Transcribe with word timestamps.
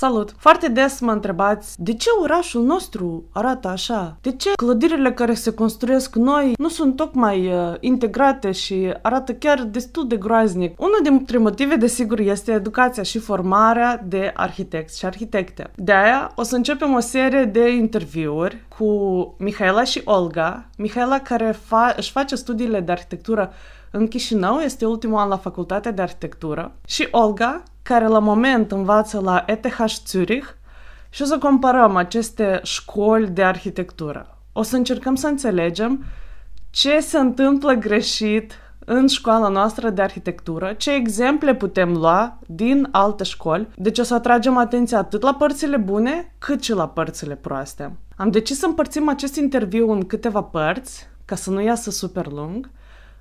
Salut! 0.00 0.34
Foarte 0.38 0.68
des 0.68 1.00
mă 1.00 1.12
întrebați 1.12 1.82
de 1.82 1.94
ce 1.94 2.08
orașul 2.22 2.62
nostru 2.62 3.24
arată 3.32 3.68
așa? 3.68 4.16
De 4.20 4.32
ce 4.32 4.50
clădirile 4.56 5.12
care 5.12 5.34
se 5.34 5.54
construiesc 5.54 6.14
noi 6.14 6.52
nu 6.58 6.68
sunt 6.68 6.96
tocmai 6.96 7.46
uh, 7.46 7.74
integrate 7.80 8.52
și 8.52 8.94
arată 9.02 9.32
chiar 9.32 9.62
destul 9.62 10.06
de 10.06 10.16
groaznic? 10.16 10.80
Unul 10.80 10.98
dintre 11.02 11.38
motive, 11.38 11.74
desigur, 11.74 12.18
este 12.18 12.52
educația 12.52 13.02
și 13.02 13.18
formarea 13.18 14.04
de 14.06 14.32
arhitecți 14.36 14.98
și 14.98 15.04
arhitecte. 15.04 15.70
De 15.74 15.92
aia 15.92 16.32
o 16.34 16.42
să 16.42 16.56
începem 16.56 16.94
o 16.94 17.00
serie 17.00 17.44
de 17.44 17.68
interviuri 17.70 18.64
cu 18.78 18.86
Mihaela 19.38 19.84
și 19.84 20.02
Olga. 20.04 20.68
Mihaela 20.76 21.18
care 21.18 21.52
fa- 21.52 21.96
își 21.96 22.10
face 22.10 22.34
studiile 22.34 22.80
de 22.80 22.92
arhitectură 22.92 23.52
în 23.90 24.08
Chișinău, 24.08 24.58
este 24.58 24.86
ultimul 24.86 25.18
an 25.18 25.28
la 25.28 25.36
facultatea 25.36 25.92
de 25.92 26.02
arhitectură, 26.02 26.72
și 26.86 27.08
Olga, 27.10 27.62
care 27.82 28.06
la 28.06 28.18
moment 28.18 28.72
învață 28.72 29.20
la 29.20 29.44
ETH 29.46 29.84
Zurich 30.06 30.48
și 31.10 31.22
o 31.22 31.24
să 31.24 31.38
comparăm 31.38 31.96
aceste 31.96 32.60
școli 32.62 33.28
de 33.28 33.44
arhitectură. 33.44 34.38
O 34.52 34.62
să 34.62 34.76
încercăm 34.76 35.14
să 35.14 35.26
înțelegem 35.26 36.04
ce 36.70 37.00
se 37.00 37.18
întâmplă 37.18 37.72
greșit 37.72 38.52
în 38.84 39.06
școala 39.06 39.48
noastră 39.48 39.90
de 39.90 40.02
arhitectură, 40.02 40.72
ce 40.72 40.94
exemple 40.94 41.54
putem 41.54 41.92
lua 41.92 42.38
din 42.46 42.88
alte 42.90 43.24
școli, 43.24 43.68
deci 43.76 43.98
o 43.98 44.02
să 44.02 44.14
atragem 44.14 44.56
atenția 44.56 44.98
atât 44.98 45.22
la 45.22 45.34
părțile 45.34 45.76
bune, 45.76 46.34
cât 46.38 46.62
și 46.62 46.72
la 46.72 46.88
părțile 46.88 47.34
proaste. 47.34 47.96
Am 48.16 48.30
decis 48.30 48.58
să 48.58 48.66
împărțim 48.66 49.08
acest 49.08 49.36
interviu 49.36 49.90
în 49.90 50.06
câteva 50.06 50.42
părți, 50.42 51.08
ca 51.24 51.34
să 51.34 51.50
nu 51.50 51.60
iasă 51.62 51.90
super 51.90 52.26
lung. 52.26 52.70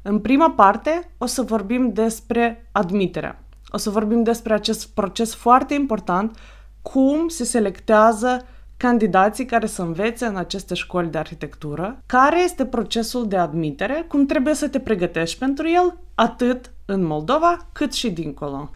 În 0.02 0.20
prima 0.20 0.52
parte 0.52 1.12
o 1.18 1.26
să 1.26 1.42
vorbim 1.42 1.94
despre 1.94 2.70
admiterea. 2.72 3.40
O 3.72 3.78
să 3.78 3.90
vorbim 3.90 4.24
despre 4.24 4.54
acest 4.54 4.88
proces 4.88 5.36
foarte 5.36 5.74
important, 5.74 6.38
cum 6.82 7.28
se 7.28 7.44
selectează 7.44 8.46
candidații 8.78 9.46
care 9.46 9.66
să 9.66 9.82
învețe 9.82 10.26
în 10.26 10.36
aceste 10.36 10.74
școli 10.74 11.10
de 11.10 11.18
arhitectură, 11.18 12.02
care 12.06 12.44
este 12.44 12.66
procesul 12.66 13.28
de 13.28 13.38
admitere, 13.38 14.06
cum 14.08 14.26
trebuie 14.26 14.54
să 14.54 14.68
te 14.68 14.80
pregătești 14.80 15.38
pentru 15.38 15.70
el, 15.70 15.98
atât 16.16 16.72
în 16.86 17.06
Moldova, 17.06 17.58
cât 17.72 17.94
și 17.94 18.12
dincolo. 18.12 18.70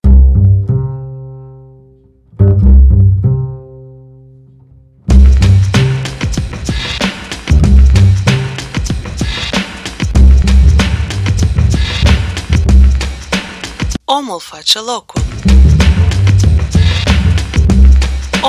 Omul 14.26 14.40
face 14.40 14.80
locul. 14.80 15.22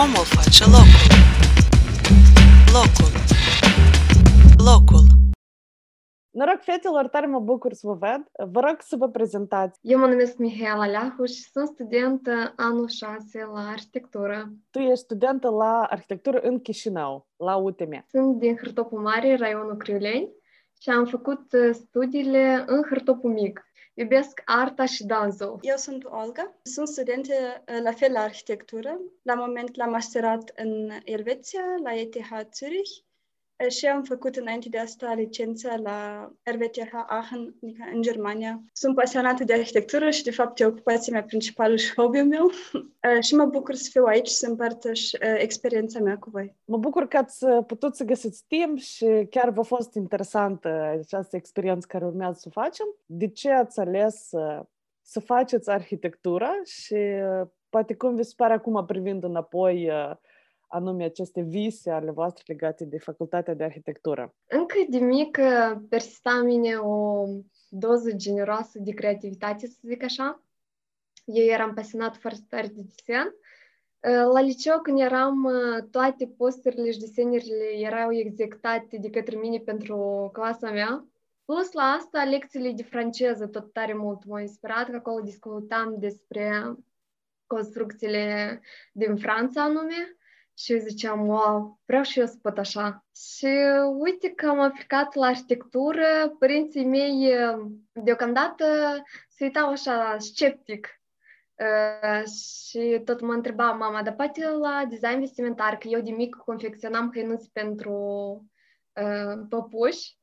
Omul 0.03 0.25
face 0.36 0.64
locul. 0.64 1.08
Locul. 2.77 3.12
Locul. 4.69 5.05
Noroc, 6.31 6.61
fetelor, 6.61 7.08
tare 7.08 7.27
mă 7.27 7.41
bucur 7.41 7.72
să 7.72 7.86
vă 7.86 7.94
ved. 7.94 8.50
Vă 8.53 8.61
rog 8.61 8.77
să 8.81 8.97
vă 8.97 9.08
prezentați. 9.08 9.78
Eu 9.83 9.98
mă 9.98 10.06
numesc 10.06 10.36
Mihaela 10.36 10.86
Leahu 10.86 11.25
și 11.25 11.50
sunt 11.53 11.69
studentă 11.69 12.53
anul 12.56 12.88
6 12.88 13.48
la 13.55 13.69
arhitectură. 13.69 14.53
Tu 14.70 14.78
ești 14.78 15.05
studentă 15.05 15.48
la 15.48 15.86
arhitectură 15.91 16.38
în 16.38 16.61
Chișinău, 16.61 17.28
la 17.36 17.56
UTM. 17.56 18.05
Sunt 18.09 18.38
din 18.38 18.56
Hârtopul 18.56 19.00
Mare, 19.00 19.36
raionul 19.36 19.77
Criuleni 19.77 20.28
și 20.81 20.91
am 20.91 21.05
făcut 21.05 21.53
uh, 21.53 21.70
studiile 21.72 22.64
în 22.66 22.83
Hârtopul 22.88 23.33
Mic. 23.33 23.64
Iubesc 23.95 24.42
arta 24.45 24.84
și 24.84 25.05
dansul. 25.05 25.59
Eu 25.62 25.77
sunt 25.77 26.05
Olga, 26.05 26.55
sunt 26.62 26.89
studentă 26.89 27.33
uh, 27.34 27.81
la 27.83 27.92
fel 27.92 28.12
la 28.12 28.20
arhitectură. 28.20 29.00
La 29.23 29.34
moment 29.34 29.77
l-am 29.77 29.91
masterat 29.91 30.53
în 30.56 30.91
Elveția, 31.05 31.62
la 31.83 31.95
ETH 31.95 32.28
Zurich 32.53 33.03
și 33.69 33.86
am 33.86 34.02
făcut 34.02 34.36
înainte 34.36 34.69
de 34.69 34.78
asta 34.78 35.14
licența 35.14 35.77
la 35.77 36.30
RWTH 36.42 36.92
Aachen, 37.06 37.54
adică 37.62 37.84
în 37.94 38.03
Germania. 38.03 38.62
Sunt 38.72 38.94
pasionată 38.94 39.44
de 39.44 39.53
arhitectură 39.53 40.10
și, 40.10 40.22
de 40.22 40.31
fapt, 40.31 40.60
e 40.60 40.66
ocupația 40.66 41.12
mea 41.12 41.22
principală 41.22 41.76
și 41.76 41.94
hobby-ul 41.94 42.26
meu. 42.26 42.50
și 43.26 43.34
mă 43.34 43.44
bucur 43.44 43.75
să 43.75 43.88
fiu 43.93 44.04
aici 44.04 44.28
și 44.28 44.34
să 44.34 44.47
împărtăș 44.47 45.10
experiența 45.37 46.00
mea 46.00 46.19
cu 46.19 46.31
voi. 46.31 46.56
Mă 46.64 46.76
bucur 46.76 47.09
că 47.09 47.16
ați 47.16 47.47
putut 47.66 47.97
să 47.97 48.04
găsiți 48.04 48.44
timp 48.48 48.78
și 48.78 49.26
chiar 49.31 49.50
v-a 49.50 49.62
fost 49.62 49.94
interesantă 49.94 50.69
această 51.03 51.37
experiență 51.37 51.87
care 51.91 52.04
urmează 52.04 52.38
să 52.38 52.48
o 52.48 52.60
facem. 52.60 52.87
De 53.06 53.28
ce 53.28 53.50
ați 53.50 53.81
ales 53.81 54.28
să, 54.28 54.66
să 55.03 55.20
faceți 55.20 55.70
arhitectură 55.70 56.50
și 56.64 56.97
poate 57.69 57.94
cum 57.94 58.14
vi 58.14 58.22
se 58.22 58.32
pare 58.37 58.53
acum 58.53 58.84
privind 58.87 59.25
înapoi 59.25 59.91
anume 60.75 61.05
aceste 61.05 61.41
vise 61.41 61.91
ale 61.91 62.11
voastre 62.11 62.45
legate 62.47 62.85
de 62.85 62.99
facultatea 62.99 63.55
de 63.55 63.65
arhitectură? 63.65 64.35
Încă 64.47 64.75
de 64.89 64.99
mică 64.99 65.43
persista 65.89 66.31
în 66.31 66.47
mine 66.47 66.77
o 66.77 67.25
doză 67.69 68.12
generoasă 68.12 68.79
de 68.79 68.93
creativitate, 68.93 69.67
să 69.67 69.79
zic 69.83 70.03
așa. 70.03 70.43
Eu 71.25 71.45
eram 71.45 71.75
pasionat 71.75 72.17
foarte 72.17 72.45
tare 72.49 72.67
de 72.67 72.83
desen. 72.83 73.35
La 74.33 74.41
liceu, 74.41 74.81
când 74.81 75.01
eram, 75.01 75.49
toate 75.91 76.27
posterile 76.37 76.91
și 76.91 76.99
desenurile 76.99 77.65
erau 77.79 78.12
executate 78.12 78.97
de 79.01 79.11
către 79.11 79.37
mine 79.37 79.59
pentru 79.59 80.31
clasa 80.33 80.71
mea. 80.71 81.06
Plus 81.45 81.73
la 81.73 81.83
asta, 81.83 82.25
lecțiile 82.25 82.73
de 82.73 82.83
franceză 82.83 83.47
tot 83.47 83.73
tare 83.73 83.95
mult 83.95 84.25
m-au 84.25 84.39
inspirat, 84.39 84.91
că 84.91 84.97
acolo 84.97 85.21
discutam 85.21 85.95
despre 85.99 86.75
construcțiile 87.47 88.61
din 88.93 89.17
Franța 89.17 89.62
anume. 89.62 90.17
Și 90.59 90.72
eu 90.72 90.78
ziceam, 90.78 91.26
wow, 91.26 91.81
vreau 91.84 92.03
și 92.03 92.19
eu 92.19 92.26
să 92.26 92.37
pot 92.42 92.59
așa. 92.59 93.04
Și 93.15 93.48
uite 93.98 94.31
că 94.31 94.48
am 94.48 94.60
aplicat 94.60 95.15
la 95.15 95.26
arhitectură, 95.26 96.34
părinții 96.38 96.84
mei 96.84 97.34
deocamdată 97.92 98.64
se 99.28 99.44
uitau 99.44 99.70
așa 99.70 100.16
sceptic. 100.19 100.88
Uh, 101.54 102.26
și 102.26 103.03
tot 103.04 103.20
mă 103.20 103.32
întreba 103.32 103.72
mama, 103.72 104.03
dar 104.03 104.14
poate 104.14 104.48
la 104.48 104.84
design 104.88 105.19
vestimentar, 105.19 105.76
că 105.78 105.88
eu 105.88 106.00
de 106.00 106.10
mic 106.10 106.34
confecționam 106.34 107.10
hăinuți 107.12 107.50
pentru 107.53 107.93
uh, 108.93 109.47
păpuși 109.48 110.16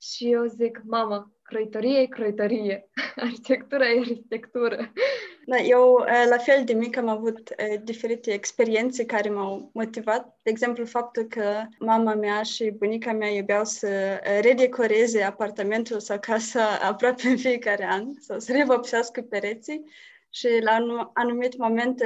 și 0.00 0.32
eu 0.32 0.44
zic, 0.44 0.80
mama, 0.84 1.35
croitorie 1.46 2.00
e 2.00 2.06
croitorie, 2.06 2.88
arhitectura 3.16 3.88
e 3.88 3.98
arhitectură. 3.98 4.92
Da, 5.46 5.56
eu, 5.56 6.04
la 6.28 6.38
fel 6.38 6.64
de 6.64 6.72
mic, 6.72 6.96
am 6.96 7.08
avut 7.08 7.54
diferite 7.82 8.32
experiențe 8.32 9.04
care 9.04 9.28
m-au 9.28 9.70
motivat. 9.72 10.38
De 10.42 10.50
exemplu, 10.50 10.84
faptul 10.84 11.22
că 11.22 11.62
mama 11.78 12.14
mea 12.14 12.42
și 12.42 12.70
bunica 12.70 13.12
mea 13.12 13.28
iubeau 13.28 13.64
să 13.64 14.20
redecoreze 14.40 15.22
apartamentul 15.22 16.00
sau 16.00 16.18
casa 16.18 16.78
aproape 16.90 17.28
în 17.28 17.36
fiecare 17.36 17.84
an, 17.84 18.12
sau 18.18 18.38
să 18.38 18.52
revopsească 18.52 19.22
pereții. 19.22 19.84
Și 20.30 20.48
la 20.60 20.82
un 20.82 21.10
anumit 21.12 21.56
moment 21.56 22.02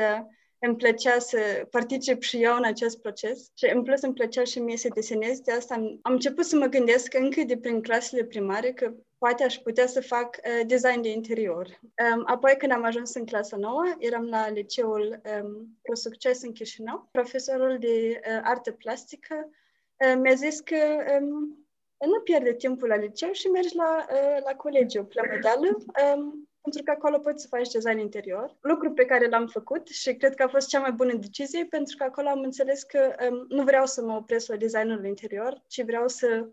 îmi 0.61 0.77
plăcea 0.77 1.19
să 1.19 1.67
particip 1.71 2.23
și 2.23 2.43
eu 2.43 2.57
în 2.57 2.65
acest 2.65 3.01
proces 3.01 3.51
și 3.55 3.71
în 3.75 3.83
plus 3.83 4.03
îmi 4.03 4.15
plăcea 4.15 4.45
și 4.45 4.59
mie 4.59 4.77
să 4.77 4.89
desenez. 4.95 5.41
De 5.41 5.53
asta 5.53 5.75
am, 5.75 5.99
am 6.03 6.13
început 6.13 6.45
să 6.45 6.57
mă 6.57 6.67
gândesc 6.67 7.15
încă 7.15 7.43
de 7.43 7.57
prin 7.57 7.83
clasele 7.83 8.25
primare 8.25 8.73
că 8.73 8.93
poate 9.19 9.45
aș 9.45 9.57
putea 9.57 9.87
să 9.87 10.01
fac 10.01 10.37
uh, 10.37 10.67
design 10.67 11.01
de 11.01 11.11
interior. 11.11 11.67
Um, 11.67 12.23
apoi 12.27 12.55
când 12.59 12.73
am 12.73 12.85
ajuns 12.85 13.15
în 13.15 13.27
clasa 13.27 13.57
nouă, 13.57 13.95
eram 13.99 14.25
la 14.25 14.51
liceul 14.51 15.21
um, 15.43 15.79
Pro 15.83 15.95
Succes 15.95 16.43
în 16.43 16.53
Chișinău. 16.53 17.09
Profesorul 17.11 17.79
de 17.79 18.21
uh, 18.27 18.41
artă 18.43 18.73
plastică 18.73 19.51
uh, 19.97 20.15
mi-a 20.23 20.35
zis 20.35 20.61
că 20.61 20.77
um, 21.21 21.67
nu 22.07 22.21
pierde 22.21 22.55
timpul 22.55 22.89
la 22.89 22.97
liceu 22.97 23.33
și 23.33 23.47
mergi 23.47 23.77
la, 23.77 24.07
uh, 24.11 24.43
la 24.45 24.55
colegiu 24.57 25.05
Plămădeală. 25.05 25.77
Um, 26.17 26.50
pentru 26.63 26.83
că 26.83 26.91
acolo 26.91 27.19
poți 27.19 27.43
să 27.43 27.49
faci 27.49 27.71
design 27.71 27.99
interior, 27.99 28.57
lucru 28.61 28.93
pe 28.93 29.05
care 29.05 29.29
l-am 29.29 29.47
făcut 29.47 29.89
și 29.89 30.15
cred 30.15 30.35
că 30.35 30.43
a 30.43 30.49
fost 30.49 30.69
cea 30.69 30.81
mai 30.81 30.93
bună 30.93 31.15
decizie, 31.15 31.65
pentru 31.65 31.97
că 31.97 32.05
acolo 32.05 32.29
am 32.29 32.41
înțeles 32.41 32.83
că 32.83 33.15
um, 33.31 33.47
nu 33.49 33.63
vreau 33.63 33.87
să 33.87 34.03
mă 34.03 34.13
opresc 34.13 34.49
la 34.49 34.57
designul 34.57 35.05
interior, 35.05 35.63
ci 35.67 35.85
vreau 35.85 36.09
să 36.09 36.49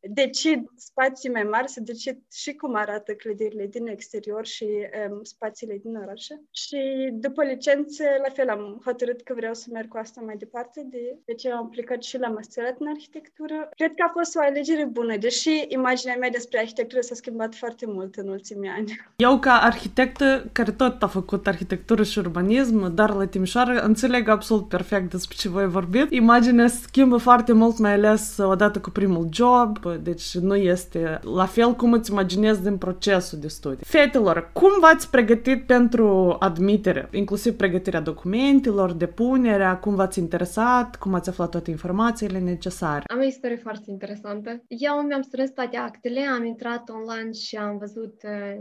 decid 0.00 0.64
spații 0.76 1.30
mai 1.30 1.42
mari, 1.42 1.68
să 1.68 1.80
decid 1.80 2.18
și 2.32 2.54
cum 2.54 2.74
arată 2.74 3.12
clădirile 3.12 3.66
din 3.66 3.86
exterior 3.86 4.46
și 4.46 4.66
um, 5.10 5.22
spațiile 5.22 5.78
din 5.82 5.96
orașe. 5.96 6.42
Și 6.50 6.78
după 7.12 7.42
licență, 7.44 8.04
la 8.26 8.32
fel, 8.32 8.48
am 8.48 8.80
hotărât 8.84 9.22
că 9.22 9.34
vreau 9.34 9.54
să 9.54 9.66
merg 9.72 9.88
cu 9.88 9.96
asta 9.96 10.20
mai 10.24 10.36
departe, 10.36 10.86
de, 10.90 11.18
de 11.24 11.34
ce 11.34 11.50
am 11.50 11.64
aplicat 11.64 12.02
și 12.02 12.18
la 12.18 12.28
masterat 12.28 12.76
în 12.78 12.86
arhitectură. 12.86 13.68
Cred 13.76 13.94
că 13.94 14.04
a 14.06 14.10
fost 14.12 14.36
o 14.36 14.40
alegere 14.40 14.84
bună, 14.84 15.16
deși 15.16 15.64
imaginea 15.68 16.16
mea 16.16 16.30
despre 16.30 16.58
arhitectură 16.58 17.00
s-a 17.00 17.14
schimbat 17.14 17.54
foarte 17.54 17.86
mult 17.86 18.14
în 18.14 18.28
ultimii 18.28 18.68
ani. 18.68 19.00
Eu, 19.16 19.38
ca 19.38 19.52
arhitectă, 19.52 20.48
care 20.52 20.72
tot 20.72 21.02
a 21.02 21.06
făcut 21.06 21.46
arhitectură 21.46 22.02
și 22.02 22.18
urbanism, 22.18 22.94
dar 22.94 23.14
la 23.14 23.26
Timișoara, 23.26 23.82
înțeleg 23.84 24.28
absolut 24.28 24.68
perfect 24.68 25.10
despre 25.10 25.36
ce 25.38 25.48
voi 25.48 25.68
vorbit. 25.68 26.10
Imaginea 26.10 26.66
se 26.66 26.82
schimbă 26.82 27.16
foarte 27.16 27.52
mult, 27.52 27.78
mai 27.78 27.92
ales 27.92 28.36
odată 28.38 28.80
cu 28.80 28.90
primul 28.90 29.28
job, 29.32 29.78
deci 30.02 30.38
nu 30.38 30.56
este 30.56 31.20
la 31.22 31.46
fel 31.46 31.74
cum 31.74 31.92
îți 31.92 32.10
imaginezi 32.10 32.62
din 32.62 32.76
procesul 32.76 33.38
de 33.38 33.48
studii. 33.48 33.84
Fetelor, 33.84 34.50
cum 34.52 34.70
v-ați 34.80 35.10
pregătit 35.10 35.66
pentru 35.66 36.36
admitere? 36.38 37.08
Inclusiv 37.12 37.56
pregătirea 37.56 38.00
documentelor, 38.00 38.92
depunerea, 38.92 39.78
cum 39.78 39.94
v-ați 39.94 40.18
interesat, 40.18 40.96
cum 40.96 41.14
ați 41.14 41.28
aflat 41.28 41.50
toate 41.50 41.70
informațiile 41.70 42.38
necesare? 42.38 43.02
Am 43.06 43.18
o 43.18 43.22
istorie 43.24 43.56
foarte 43.56 43.90
interesantă. 43.90 44.62
Eu 44.66 44.94
mi-am 45.06 45.22
strâns 45.22 45.50
toate 45.50 45.76
actele, 45.76 46.20
am 46.20 46.44
intrat 46.44 46.88
online 46.88 47.32
și 47.32 47.56
am 47.56 47.78
văzut 47.78 48.22
uh, 48.22 48.56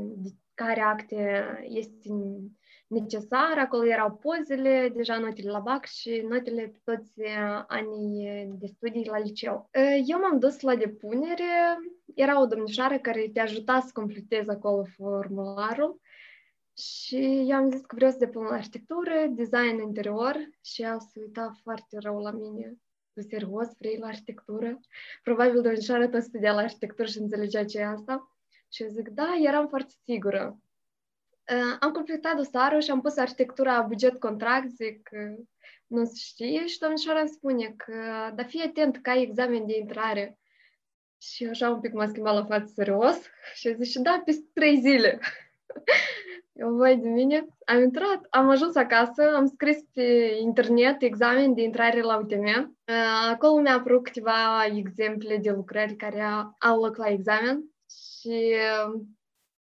care 0.53 0.81
acte 0.81 1.43
este 1.69 2.09
necesar. 2.87 3.57
Acolo 3.57 3.85
erau 3.85 4.15
pozele, 4.15 4.91
deja 4.95 5.17
notele 5.17 5.51
la 5.51 5.59
BAC 5.59 5.85
și 5.85 6.25
notele 6.29 6.61
pe 6.61 6.79
toți 6.83 7.21
anii 7.67 8.47
de 8.59 8.67
studii 8.67 9.09
la 9.09 9.19
liceu. 9.19 9.69
Eu 10.05 10.19
m-am 10.19 10.39
dus 10.39 10.59
la 10.59 10.75
depunere, 10.75 11.77
era 12.15 12.41
o 12.41 12.45
domnișoară 12.45 12.97
care 12.99 13.29
te 13.33 13.39
ajuta 13.39 13.79
să 13.79 13.89
completezi 13.93 14.49
acolo 14.49 14.83
formularul 14.95 16.01
și 16.77 17.45
eu 17.47 17.55
am 17.55 17.71
zis 17.71 17.81
că 17.81 17.95
vreau 17.95 18.11
să 18.11 18.17
depun 18.17 18.43
la 18.43 18.53
arhitectură, 18.53 19.25
design 19.29 19.81
interior 19.81 20.49
și 20.63 20.81
ea 20.81 20.97
se 20.99 21.19
uita 21.19 21.51
foarte 21.63 21.97
rău 21.99 22.19
la 22.19 22.31
mine. 22.31 22.77
Tu 23.13 23.21
serios 23.21 23.67
vrei 23.77 23.97
la 23.97 24.07
arhitectură? 24.07 24.79
Probabil 25.23 25.61
domnișoara 25.61 26.09
tot 26.09 26.21
studia 26.21 26.53
la 26.53 26.61
arhitectură 26.61 27.07
și 27.07 27.17
înțelegea 27.17 27.65
ce 27.65 27.79
e 27.79 27.85
asta. 27.85 28.31
Și 28.71 28.83
eu 28.83 28.89
zic, 28.89 29.09
da, 29.09 29.35
eram 29.43 29.67
foarte 29.67 29.93
sigură. 30.03 30.57
Uh, 31.53 31.77
am 31.79 31.91
completat 31.91 32.35
dosarul 32.35 32.81
și 32.81 32.91
am 32.91 33.01
pus 33.01 33.17
arhitectura 33.17 33.81
buget-contract, 33.81 34.69
zic, 34.69 35.09
uh, 35.11 35.45
nu 35.87 36.05
se 36.05 36.13
știe 36.15 36.65
și 36.65 36.79
domnișoara 36.79 37.19
îmi 37.19 37.29
spune 37.29 37.73
că, 37.77 38.31
dar 38.35 38.45
fii 38.45 38.61
atent 38.61 38.97
că 39.01 39.09
ai 39.09 39.21
examen 39.21 39.65
de 39.65 39.77
intrare. 39.77 40.37
Și 41.21 41.45
așa 41.45 41.69
un 41.69 41.79
pic 41.79 41.93
m-a 41.93 42.07
schimbat 42.07 42.33
la 42.33 42.45
față 42.45 42.71
serios 42.75 43.19
și 43.59 43.75
zic, 43.75 43.83
și 43.83 43.99
da, 43.99 44.21
peste 44.25 44.45
trei 44.53 44.79
zile. 44.79 45.19
Eu 46.59 46.73
voi 46.73 46.97
de 46.97 47.09
mine, 47.09 47.47
am 47.65 47.81
intrat, 47.81 48.27
am 48.29 48.49
ajuns 48.49 48.75
acasă, 48.75 49.35
am 49.35 49.45
scris 49.45 49.77
pe 49.93 50.37
internet 50.39 51.01
examen 51.01 51.53
de 51.53 51.61
intrare 51.61 52.01
la 52.01 52.17
UTM. 52.17 52.77
Uh, 52.87 53.29
acolo 53.31 53.61
mi-a 53.61 53.73
apărut 53.73 54.03
câteva 54.03 54.65
exemple 54.65 55.37
de 55.37 55.51
lucrări 55.51 55.95
care 55.95 56.21
au 56.59 56.83
loc 56.83 56.97
la 56.97 57.07
examen 57.07 57.63
și 57.89 58.53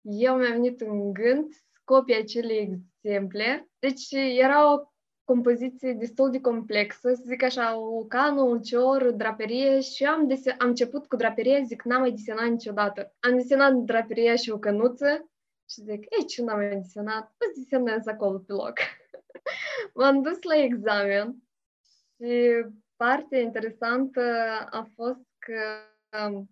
eu 0.02 0.36
mi-am 0.36 0.52
venit 0.52 0.80
în 0.80 1.12
gând 1.12 1.52
copii 1.84 2.16
acelei 2.16 2.80
exemple. 3.00 3.68
Deci 3.78 4.10
era 4.12 4.72
o 4.72 4.94
compoziție 5.24 5.92
destul 5.92 6.30
de 6.30 6.40
complexă, 6.40 7.14
să 7.14 7.22
zic 7.26 7.42
așa, 7.42 7.78
o 7.78 8.04
cană, 8.04 8.40
un 8.42 8.62
cior, 8.62 9.02
o 9.02 9.10
draperie 9.10 9.80
și 9.80 10.04
am, 10.04 10.26
dese- 10.26 10.54
am 10.58 10.68
început 10.68 11.06
cu 11.06 11.16
draperie, 11.16 11.62
zic, 11.66 11.82
n-am 11.82 12.00
mai 12.00 12.10
desenat 12.10 12.48
niciodată. 12.48 13.14
Am 13.20 13.36
desenat 13.36 13.72
draperia 13.72 14.36
și 14.36 14.50
o 14.50 14.58
cănuță 14.58 15.30
și 15.70 15.80
zic, 15.80 16.04
ei, 16.18 16.26
ce 16.26 16.42
n-am 16.42 16.56
mai 16.56 16.76
desenat? 16.76 17.34
O 17.38 17.52
desenez 17.54 18.06
acolo 18.06 18.38
pe 18.38 18.52
loc. 18.52 18.74
M-am 19.94 20.22
dus 20.22 20.42
la 20.42 20.56
examen 20.56 21.36
și 22.16 22.64
partea 22.96 23.40
interesantă 23.40 24.20
a 24.70 24.90
fost 24.94 25.26
că 25.38 25.60
um, 26.18 26.50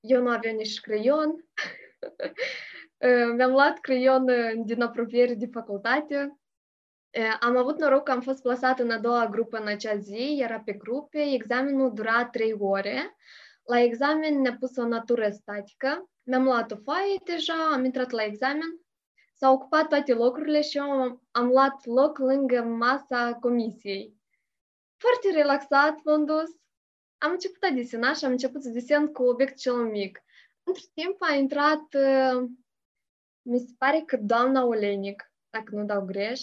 eu 0.00 0.22
nu 0.22 0.28
aveam 0.30 0.56
nici 0.56 0.80
creion, 0.80 1.44
Mi-am 3.36 3.50
luat 3.50 3.78
creion 3.78 4.24
din 4.64 4.82
apropiere 4.82 5.34
de 5.34 5.48
facultate. 5.52 6.38
Am 7.40 7.56
avut 7.56 7.78
noroc 7.78 8.02
că 8.02 8.10
am 8.10 8.20
fost 8.20 8.42
plasat 8.42 8.78
în 8.78 8.90
a 8.90 8.98
doua 8.98 9.26
grupă 9.26 9.56
în 9.56 9.66
acea 9.66 9.96
zi, 9.96 10.38
era 10.42 10.60
pe 10.60 10.72
grupe, 10.72 11.20
examenul 11.20 11.92
dura 11.94 12.26
trei 12.26 12.54
ore. 12.58 13.16
La 13.64 13.80
examen 13.80 14.40
ne-a 14.40 14.56
pus 14.60 14.76
o 14.76 14.86
natură 14.86 15.30
statică. 15.30 16.10
Mi-am 16.22 16.42
luat 16.42 16.72
o 16.72 16.76
foaie 16.76 17.18
deja, 17.24 17.70
am 17.72 17.84
intrat 17.84 18.10
la 18.10 18.22
examen, 18.24 18.80
s-au 19.34 19.54
ocupat 19.54 19.88
toate 19.88 20.14
locurile 20.14 20.62
și 20.62 20.76
eu 20.76 20.90
am, 20.90 21.22
am 21.30 21.46
luat 21.46 21.84
loc 21.84 22.18
lângă 22.18 22.62
masa 22.62 23.34
comisiei. 23.40 24.16
Foarte 24.96 25.30
relaxat 25.30 26.00
m-am 26.04 26.24
dus. 26.24 26.50
Am 27.18 27.30
început 27.30 27.62
a 27.62 27.70
desena 27.70 28.12
și 28.12 28.24
am 28.24 28.30
început 28.30 28.62
să 28.62 28.68
desen 28.68 29.06
cu 29.12 29.22
obiect 29.22 29.56
cel 29.56 29.74
mic. 29.74 30.22
Între 30.62 30.82
timp 30.94 31.16
a 31.18 31.34
intrat 31.34 31.84
mi 33.42 33.58
se 33.58 33.74
pare 33.78 34.02
că 34.06 34.16
doamna 34.16 34.64
Olenic, 34.64 35.32
dacă 35.50 35.74
nu 35.74 35.84
dau 35.84 36.04
greș, 36.04 36.40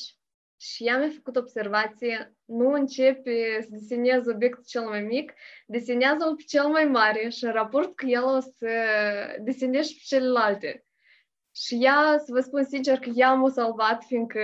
și 0.57 0.87
ea 0.87 0.97
mi-a 0.97 1.09
făcut 1.15 1.35
observație, 1.35 2.35
nu 2.45 2.71
începe 2.71 3.57
să 3.61 3.67
deseneze 3.69 4.31
obiectul 4.31 4.63
cel 4.67 4.81
mai 4.81 5.01
mic, 5.01 5.33
desenează-l 5.67 6.35
pe 6.35 6.43
cel 6.47 6.67
mai 6.67 6.85
mare 6.85 7.29
și 7.29 7.43
în 7.43 7.51
raport 7.51 7.97
cu 7.97 8.07
el 8.07 8.23
o 8.23 8.39
să 8.39 8.69
desenezi 9.41 9.93
pe 9.93 10.01
celelalte. 10.05 10.85
Și 11.55 11.77
ea, 11.83 12.17
să 12.17 12.31
vă 12.31 12.39
spun 12.39 12.63
sincer 12.63 12.99
că 12.99 13.09
ea 13.13 13.33
m-a 13.33 13.49
salvat, 13.49 14.03
fiindcă 14.03 14.41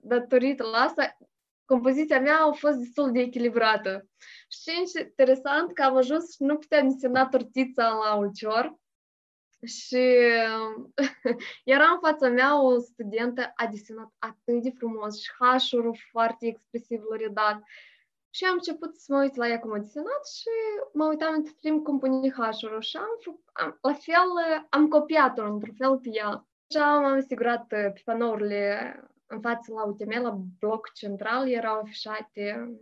datorită 0.00 0.64
la 0.64 0.78
asta, 0.78 1.16
compoziția 1.64 2.20
mea 2.20 2.38
a 2.38 2.52
fost 2.52 2.76
destul 2.76 3.12
de 3.12 3.20
echilibrată. 3.20 4.08
Și 4.48 5.00
interesant 5.00 5.72
că 5.72 5.82
am 5.82 5.96
ajuns 5.96 6.34
și 6.34 6.42
nu 6.42 6.56
puteam 6.56 6.88
desena 6.88 7.28
tortița 7.28 7.88
la 7.88 8.14
ulcior, 8.14 8.78
și 9.66 10.02
era 11.74 11.86
în 11.90 11.98
fața 12.00 12.28
mea 12.28 12.62
o 12.62 12.78
studentă, 12.78 13.52
a 13.54 13.66
desenat 13.66 14.14
atât 14.18 14.62
de 14.62 14.70
frumos 14.76 15.20
și 15.22 15.30
hașurul 15.38 15.96
foarte 16.10 16.46
expresiv 16.46 17.00
l-a 17.10 17.16
redat. 17.16 17.62
Și 18.30 18.44
am 18.44 18.52
început 18.52 18.96
să 18.96 19.12
mă 19.12 19.22
uit 19.22 19.34
la 19.34 19.48
ea 19.48 19.58
cum 19.58 19.72
a 19.72 19.78
desenat 19.78 20.26
și 20.28 20.50
mă 20.92 21.04
uitam 21.04 21.34
între 21.34 21.52
timp 21.60 21.84
cum 21.84 21.98
pune 21.98 22.30
hașurul 22.30 22.80
și 22.80 22.96
am, 22.96 23.08
am, 23.52 23.78
la 23.80 23.92
fel 23.92 24.28
am 24.68 24.88
copiat-o 24.88 25.42
într-un 25.42 25.74
fel 25.74 25.98
pe 25.98 26.08
ea. 26.12 26.46
Și 26.70 26.78
am 26.78 27.04
asigurat 27.04 27.66
pe 27.66 27.92
panourile 28.04 28.96
în 29.26 29.40
față 29.40 29.72
la 29.72 29.84
UTM, 29.84 30.22
la 30.22 30.38
bloc 30.58 30.92
central, 30.92 31.48
erau 31.48 31.78
afișate 31.78 32.76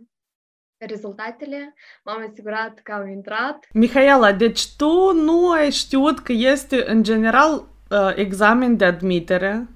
rezultatele, 0.85 1.75
m-am 2.03 2.27
asigurat 2.29 2.79
că 2.83 2.91
au 2.91 3.07
intrat. 3.07 3.65
Mihaela, 3.73 4.31
deci 4.31 4.75
tu 4.75 5.13
nu 5.13 5.49
ai 5.49 5.71
știut 5.71 6.19
că 6.19 6.31
este 6.31 6.83
în 6.89 7.03
general 7.03 7.51
uh, 7.89 8.11
examen 8.15 8.77
de 8.77 8.85
admitere, 8.85 9.67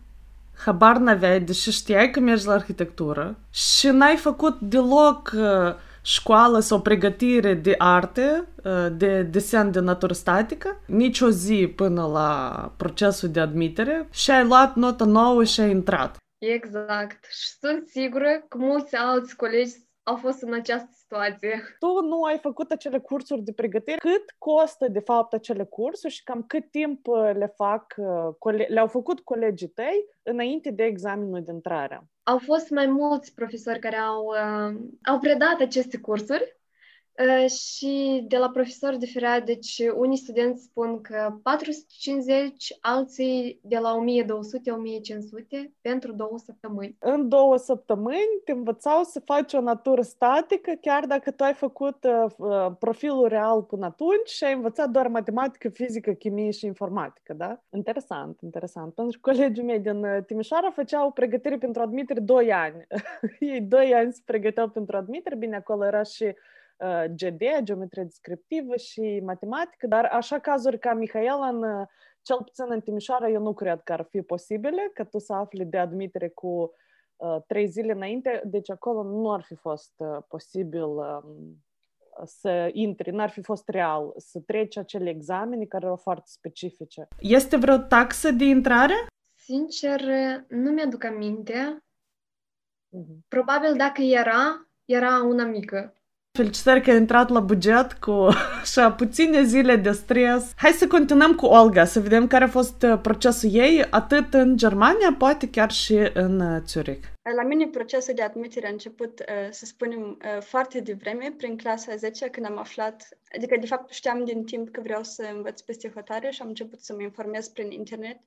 habar 0.66 0.98
n-aveai, 0.98 1.40
deși 1.42 1.72
știai 1.72 2.12
că 2.12 2.20
mergi 2.20 2.46
la 2.46 2.54
arhitectură 2.54 3.38
și 3.50 3.88
n-ai 3.88 4.16
făcut 4.16 4.60
deloc 4.60 5.32
uh, 5.36 5.76
școală 6.02 6.60
sau 6.60 6.82
pregătire 6.82 7.54
de 7.54 7.76
arte, 7.78 8.48
uh, 8.64 8.88
de 8.92 9.22
desen 9.22 9.72
de 9.72 9.80
natură 9.80 10.14
statică, 10.14 10.82
nici 10.86 11.22
o 11.22 11.30
zi 11.30 11.74
până 11.76 12.06
la 12.06 12.72
procesul 12.78 13.30
de 13.30 13.40
admitere 13.40 14.08
și 14.12 14.32
ai 14.32 14.46
luat 14.46 14.76
notă 14.76 15.04
nouă 15.04 15.44
și 15.44 15.60
ai 15.60 15.70
intrat. 15.70 16.18
Exact. 16.38 17.26
Și 17.26 17.50
sunt 17.60 17.88
sigură 17.88 18.46
că 18.48 18.58
mulți 18.58 18.96
alți 18.96 19.36
colegi 19.36 19.74
au 20.08 20.16
fost 20.16 20.42
în 20.42 20.54
această 20.54 20.90
situație. 20.94 21.76
Tu 21.80 22.02
nu 22.02 22.24
ai 22.24 22.38
făcut 22.38 22.72
acele 22.72 23.00
cursuri 23.00 23.42
de 23.42 23.54
pregătire. 23.54 23.98
Cât 23.98 24.36
costă, 24.38 24.88
de 24.88 25.00
fapt, 25.00 25.34
acele 25.34 25.64
cursuri 25.64 26.14
și 26.14 26.24
cam 26.24 26.44
cât 26.44 26.72
timp 26.72 27.08
uh, 27.08 27.32
le 27.34 27.54
fac, 27.56 27.96
uh, 27.98 28.68
le-au 28.68 28.88
făcut 28.88 29.20
colegii 29.20 29.68
tăi 29.68 30.06
înainte 30.24 30.72
de 30.72 30.84
examenul 30.84 31.44
de 31.44 31.52
intrare? 31.52 32.08
Au 32.24 32.38
fost 32.38 32.70
mai 32.70 32.86
mulți 32.86 33.34
profesori 33.34 33.80
care 33.80 33.96
au, 33.96 34.26
uh, 34.26 34.80
au 35.04 35.20
predat 35.20 35.60
aceste 35.60 35.98
cursuri 35.98 36.58
și 37.48 38.24
de 38.28 38.38
la 38.38 38.50
profesor 38.50 38.96
diferea, 38.96 39.40
deci 39.40 39.82
unii 39.96 40.18
studenți 40.18 40.64
spun 40.64 41.02
că 41.02 41.38
450, 41.44 42.78
alții 42.82 43.60
de 43.64 43.78
la 43.78 44.04
1200-1500 45.68 45.72
pentru 45.82 46.12
două 46.12 46.38
săptămâni. 46.38 46.96
În 47.00 47.30
două 47.30 47.58
săptămâni 47.58 48.42
te 48.44 48.52
învățau 48.52 49.04
să 49.04 49.20
faci 49.20 49.54
o 49.54 49.62
natură 49.62 50.02
statică, 50.02 50.72
chiar 50.82 51.06
dacă 51.06 51.32
tu 51.32 51.44
ai 51.44 51.54
făcut 51.54 52.04
uh, 52.04 52.72
profilul 52.80 53.28
real 53.28 53.64
până 53.64 53.86
atunci 53.86 54.30
și 54.30 54.44
ai 54.44 54.54
învățat 54.54 54.90
doar 54.90 55.08
matematică, 55.08 55.70
fizică, 55.70 56.12
chimie 56.12 56.52
și 56.52 56.66
informatică, 56.66 57.34
da? 57.34 57.64
Interesant, 57.74 58.40
interesant. 58.42 58.94
Pentru 58.94 59.20
că 59.20 59.32
colegii 59.32 59.64
mei 59.64 59.80
din 59.80 60.24
Timișoara 60.26 60.70
făceau 60.70 61.12
pregătire 61.12 61.58
pentru 61.58 61.82
admitere 61.82 62.20
2 62.20 62.54
ani. 62.54 62.88
Ei 63.40 63.62
2 63.62 63.94
ani 63.94 64.14
se 64.14 64.22
pregăteau 64.26 64.68
pentru 64.68 64.98
admitere, 64.98 65.36
bine, 65.36 65.56
acolo 65.56 65.86
era 65.86 66.04
și 66.04 66.36
GD, 67.16 67.42
geometrie 67.64 68.04
descriptivă 68.04 68.76
și 68.76 69.22
matematică, 69.26 69.88
dar 69.88 70.06
așa 70.06 70.40
cazuri 70.40 70.80
ca 70.80 70.94
Mihaela, 70.94 71.48
în, 71.48 71.86
cel 72.22 72.38
puțin 72.38 72.66
în 72.70 72.82
Timișoara, 72.82 73.30
eu 73.30 73.42
nu 73.42 73.54
cred 73.54 73.82
că 73.82 73.94
ar 73.94 74.08
fi 74.10 74.22
posibile, 74.22 74.90
că 74.94 75.04
tu 75.04 75.20
să 75.20 75.34
afli 75.34 75.66
de 75.66 75.78
admitere 75.78 76.30
cu 76.30 76.74
uh, 77.16 77.38
trei 77.48 77.68
zile 77.68 77.92
înainte, 77.92 78.42
deci 78.46 78.70
acolo 78.70 79.04
nu 79.04 79.32
ar 79.32 79.42
fi 79.42 79.56
fost 79.56 79.94
uh, 79.98 80.18
posibil 80.28 80.84
um, 80.84 81.64
să 82.26 82.70
intri, 82.74 83.12
n-ar 83.12 83.30
fi 83.30 83.42
fost 83.42 83.70
real 83.70 84.14
să 84.18 84.40
treci 84.46 84.78
acele 84.78 85.10
examene 85.10 85.66
care 85.66 85.84
erau 85.84 85.98
foarte 85.98 86.28
specifice. 86.30 87.08
Este 87.20 87.56
vreo 87.56 87.78
taxă 87.78 88.32
de 88.32 88.44
intrare? 88.44 88.94
Sincer, 89.36 90.02
nu 90.48 90.72
mi-aduc 90.72 91.04
aminte. 91.04 91.84
Uh-huh. 92.90 93.28
Probabil 93.28 93.76
dacă 93.76 94.02
era, 94.02 94.68
era 94.86 95.24
una 95.24 95.46
mică. 95.46 95.94
Felicitări 96.38 96.82
că 96.82 96.92
ai 96.92 96.98
intrat 96.98 97.30
la 97.30 97.40
buget 97.40 97.94
cu 97.94 98.12
așa 98.62 98.92
puține 98.92 99.44
zile 99.44 99.76
de 99.76 99.92
stres. 99.92 100.54
Hai 100.56 100.72
să 100.72 100.88
continuăm 100.88 101.36
cu 101.36 101.46
Olga, 101.46 101.86
să 101.86 102.00
vedem 102.00 102.28
care 102.28 102.44
a 102.44 102.48
fost 102.48 102.84
uh, 102.84 103.00
procesul 103.02 103.50
ei, 103.54 103.86
atât 103.90 104.34
în 104.34 104.58
Germania, 104.58 105.16
poate 105.18 105.50
chiar 105.50 105.72
și 105.72 106.10
în 106.14 106.40
uh, 106.40 106.62
Zurich. 106.68 107.08
La 107.36 107.44
mine 107.44 107.68
procesul 107.68 108.14
de 108.14 108.22
admitere 108.22 108.68
a 108.68 108.72
început, 108.72 109.20
uh, 109.20 109.48
să 109.50 109.66
spunem, 109.66 110.18
foarte 110.40 110.80
devreme, 110.80 111.34
prin 111.38 111.58
clasa 111.58 111.96
10, 111.96 112.28
când 112.28 112.46
am 112.46 112.58
aflat, 112.58 113.10
adică 113.36 113.58
de 113.60 113.66
fapt 113.66 113.94
știam 113.94 114.26
din 114.26 114.44
timp 114.44 114.70
că 114.70 114.82
vreau 114.82 115.04
să 115.04 115.30
învăț 115.36 115.62
peste 115.62 115.92
hotare 115.96 116.30
și 116.30 116.42
am 116.42 116.48
început 116.48 116.80
să 116.80 116.94
mă 116.94 117.02
informez 117.02 117.48
prin 117.48 117.72
internet 117.72 118.18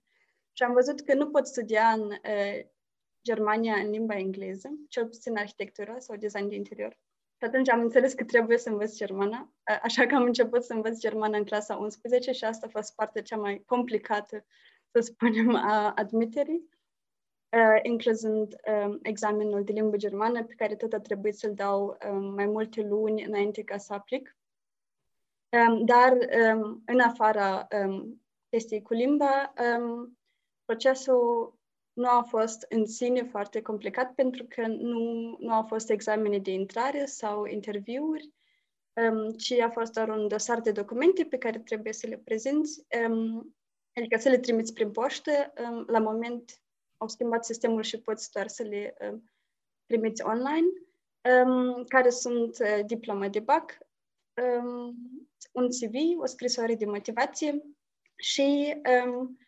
și 0.53 0.63
am 0.63 0.73
văzut 0.73 1.01
că 1.01 1.15
nu 1.15 1.27
pot 1.27 1.47
studia 1.47 1.87
în 1.97 2.09
Germania 3.25 3.75
în 3.85 3.91
limba 3.91 4.17
engleză, 4.17 4.69
cel 4.89 5.07
puțin 5.07 5.37
arhitectură 5.37 5.95
sau 5.99 6.17
design 6.17 6.49
de 6.49 6.55
interior. 6.55 6.99
Și 7.41 7.47
atunci 7.47 7.69
am 7.69 7.81
înțeles 7.81 8.13
că 8.13 8.25
trebuie 8.25 8.59
să 8.59 8.69
învăț 8.69 8.97
germana, 8.97 9.53
așa 9.83 10.07
că 10.07 10.15
am 10.15 10.23
început 10.23 10.65
să 10.65 10.73
învăț 10.73 10.99
germană 10.99 11.37
în 11.37 11.45
clasa 11.45 11.77
11 11.77 12.33
și 12.33 12.45
asta 12.45 12.67
a 12.67 12.71
fost 12.71 12.95
partea 12.95 13.23
cea 13.23 13.37
mai 13.37 13.63
complicată, 13.67 14.45
să 14.91 15.01
spunem, 15.01 15.55
a 15.55 15.93
admiterii, 15.97 16.69
incluzând 17.83 18.57
examenul 19.03 19.65
de 19.65 19.73
limbă 19.73 19.97
germană, 19.97 20.45
pe 20.45 20.55
care 20.55 20.77
tot 20.77 20.93
a 20.93 21.01
trebuit 21.01 21.35
să-l 21.35 21.55
dau 21.55 21.97
mai 22.35 22.47
multe 22.47 22.83
luni 22.83 23.25
înainte 23.25 23.63
ca 23.63 23.77
să 23.77 23.93
aplic. 23.93 24.37
Dar 25.85 26.17
în 26.87 27.01
afara 27.01 27.67
chestii 28.49 28.83
cu 28.83 28.93
limba, 28.93 29.53
procesul 30.65 31.59
nu 32.01 32.09
a 32.09 32.23
fost 32.23 32.67
în 32.69 32.87
sine 32.87 33.23
foarte 33.23 33.63
complicat 33.63 34.15
pentru 34.15 34.45
că 34.49 34.67
nu, 34.67 35.37
nu 35.41 35.53
au 35.53 35.63
fost 35.63 35.91
examene 35.91 36.39
de 36.39 36.51
intrare 36.51 37.05
sau 37.05 37.45
interviuri, 37.45 38.33
um, 38.93 39.31
ci 39.31 39.53
a 39.53 39.71
fost 39.71 39.93
doar 39.93 40.09
un 40.09 40.29
dosar 40.29 40.61
de 40.61 40.73
documente 40.73 41.25
pe 41.25 41.39
care 41.39 41.59
trebuie 41.59 41.93
să 41.93 42.07
le 42.07 42.17
prezinți, 42.17 42.87
um, 43.09 43.55
adică 43.95 44.19
să 44.19 44.29
le 44.29 44.39
trimiți 44.39 44.73
prin 44.73 44.91
poștă. 44.91 45.53
Um, 45.63 45.85
la 45.87 45.99
moment 45.99 46.63
au 46.97 47.09
schimbat 47.09 47.45
sistemul 47.45 47.83
și 47.83 48.01
poți 48.01 48.31
doar 48.33 48.49
să 48.49 48.63
le 48.63 48.95
um, 49.11 49.31
trimiți 49.87 50.23
online, 50.23 50.69
um, 51.45 51.85
care 51.85 52.11
sunt 52.11 52.59
uh, 52.59 52.85
diploma 52.87 53.29
de 53.29 53.41
BAC, 53.41 53.79
um, 54.43 54.95
un 55.53 55.69
CV, 55.69 56.19
o 56.19 56.27
scrisoare 56.27 56.75
de 56.75 56.85
motivație 56.85 57.63
și 58.17 58.81
um, 59.05 59.39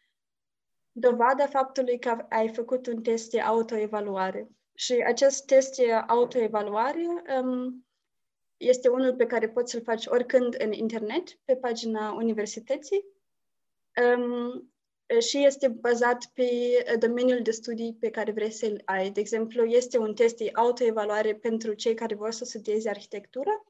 dovada 0.93 1.47
faptului 1.47 1.99
că 1.99 2.27
ai 2.29 2.49
făcut 2.49 2.87
un 2.87 3.03
test 3.03 3.31
de 3.31 3.41
autoevaluare. 3.41 4.49
Și 4.75 4.93
acest 4.93 5.47
test 5.47 5.77
de 5.77 5.93
autoevaluare 5.93 7.07
um, 7.41 7.87
este 8.57 8.89
unul 8.89 9.15
pe 9.15 9.27
care 9.27 9.49
poți 9.49 9.71
să-l 9.71 9.83
faci 9.83 10.07
oricând 10.07 10.55
în 10.59 10.73
internet, 10.73 11.29
pe 11.45 11.57
pagina 11.57 12.13
universității, 12.13 13.05
um, 14.17 14.73
și 15.21 15.45
este 15.45 15.69
bazat 15.69 16.31
pe 16.35 16.49
domeniul 16.99 17.43
de 17.43 17.51
studii 17.51 17.97
pe 18.01 18.11
care 18.11 18.33
vrei 18.33 18.51
să-l 18.51 18.83
ai. 18.85 19.11
De 19.11 19.21
exemplu, 19.21 19.65
este 19.65 19.99
un 19.99 20.15
test 20.15 20.37
de 20.37 20.51
autoevaluare 20.55 21.35
pentru 21.35 21.73
cei 21.73 21.95
care 21.95 22.15
vor 22.15 22.31
să 22.31 22.45
studieze 22.45 22.89
arhitectură. 22.89 23.65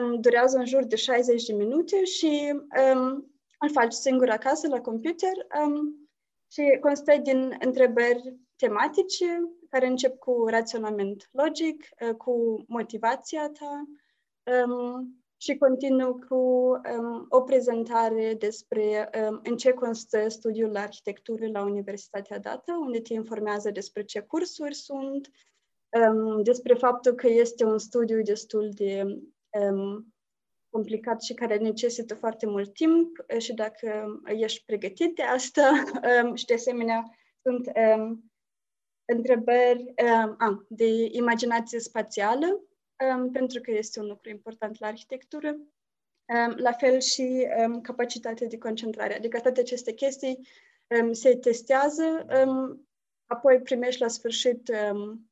Um, 0.00 0.20
durează 0.20 0.58
în 0.58 0.66
jur 0.66 0.84
de 0.84 0.96
60 0.96 1.44
de 1.44 1.52
minute 1.52 2.04
și 2.04 2.52
um, 2.94 3.32
îl 3.58 3.70
faci 3.70 3.92
singur 3.92 4.28
acasă 4.28 4.68
la 4.68 4.80
computer. 4.80 5.32
Um, 5.64 6.03
și 6.54 6.78
constă 6.80 7.16
din 7.22 7.56
întrebări 7.60 8.36
tematice 8.56 9.26
care 9.68 9.86
încep 9.86 10.18
cu 10.18 10.44
raționament 10.46 11.28
logic, 11.32 11.84
uh, 12.00 12.14
cu 12.14 12.64
motivația 12.68 13.50
ta 13.50 13.84
um, 14.66 15.24
și 15.36 15.56
continuu 15.56 16.18
cu 16.28 16.34
um, 16.34 17.26
o 17.28 17.40
prezentare 17.40 18.34
despre 18.38 19.10
um, 19.28 19.40
în 19.42 19.56
ce 19.56 19.72
constă 19.72 20.28
studiul 20.28 20.70
la 20.70 20.80
arhitectură 20.80 21.46
la 21.46 21.62
Universitatea 21.62 22.38
Dată, 22.38 22.72
unde 22.80 23.00
te 23.00 23.12
informează 23.12 23.70
despre 23.70 24.04
ce 24.04 24.20
cursuri 24.20 24.74
sunt, 24.74 25.30
um, 26.08 26.42
despre 26.42 26.74
faptul 26.74 27.12
că 27.12 27.28
este 27.28 27.64
un 27.64 27.78
studiu 27.78 28.22
destul 28.22 28.70
de 28.74 29.02
um, 29.60 30.13
complicat 30.74 31.22
și 31.22 31.34
care 31.34 31.56
necesită 31.56 32.14
foarte 32.14 32.46
mult 32.46 32.74
timp 32.74 33.24
eh, 33.26 33.40
și 33.40 33.52
dacă 33.52 34.20
ești 34.24 34.64
pregătit 34.64 35.14
de 35.14 35.22
asta 35.22 35.84
um, 36.22 36.34
și 36.40 36.44
de 36.44 36.54
asemenea 36.54 37.04
sunt 37.42 37.70
um, 37.74 38.32
întrebări 39.04 39.82
um, 39.82 40.34
a, 40.38 40.66
de 40.68 41.08
imaginație 41.10 41.78
spațială, 41.78 42.46
um, 43.16 43.30
pentru 43.30 43.60
că 43.60 43.70
este 43.70 44.00
un 44.00 44.06
lucru 44.06 44.30
important 44.30 44.80
la 44.80 44.86
arhitectură, 44.86 45.50
um, 45.50 46.54
la 46.56 46.72
fel 46.72 47.00
și 47.00 47.46
um, 47.66 47.80
capacitatea 47.80 48.46
de 48.46 48.58
concentrare, 48.58 49.16
adică 49.16 49.40
toate 49.40 49.60
aceste 49.60 49.92
chestii 49.92 50.38
um, 51.00 51.12
se 51.12 51.36
testează, 51.36 52.26
um, 52.46 52.88
apoi 53.26 53.60
primești 53.60 54.00
la 54.00 54.08
sfârșit 54.08 54.68
um, 54.68 55.30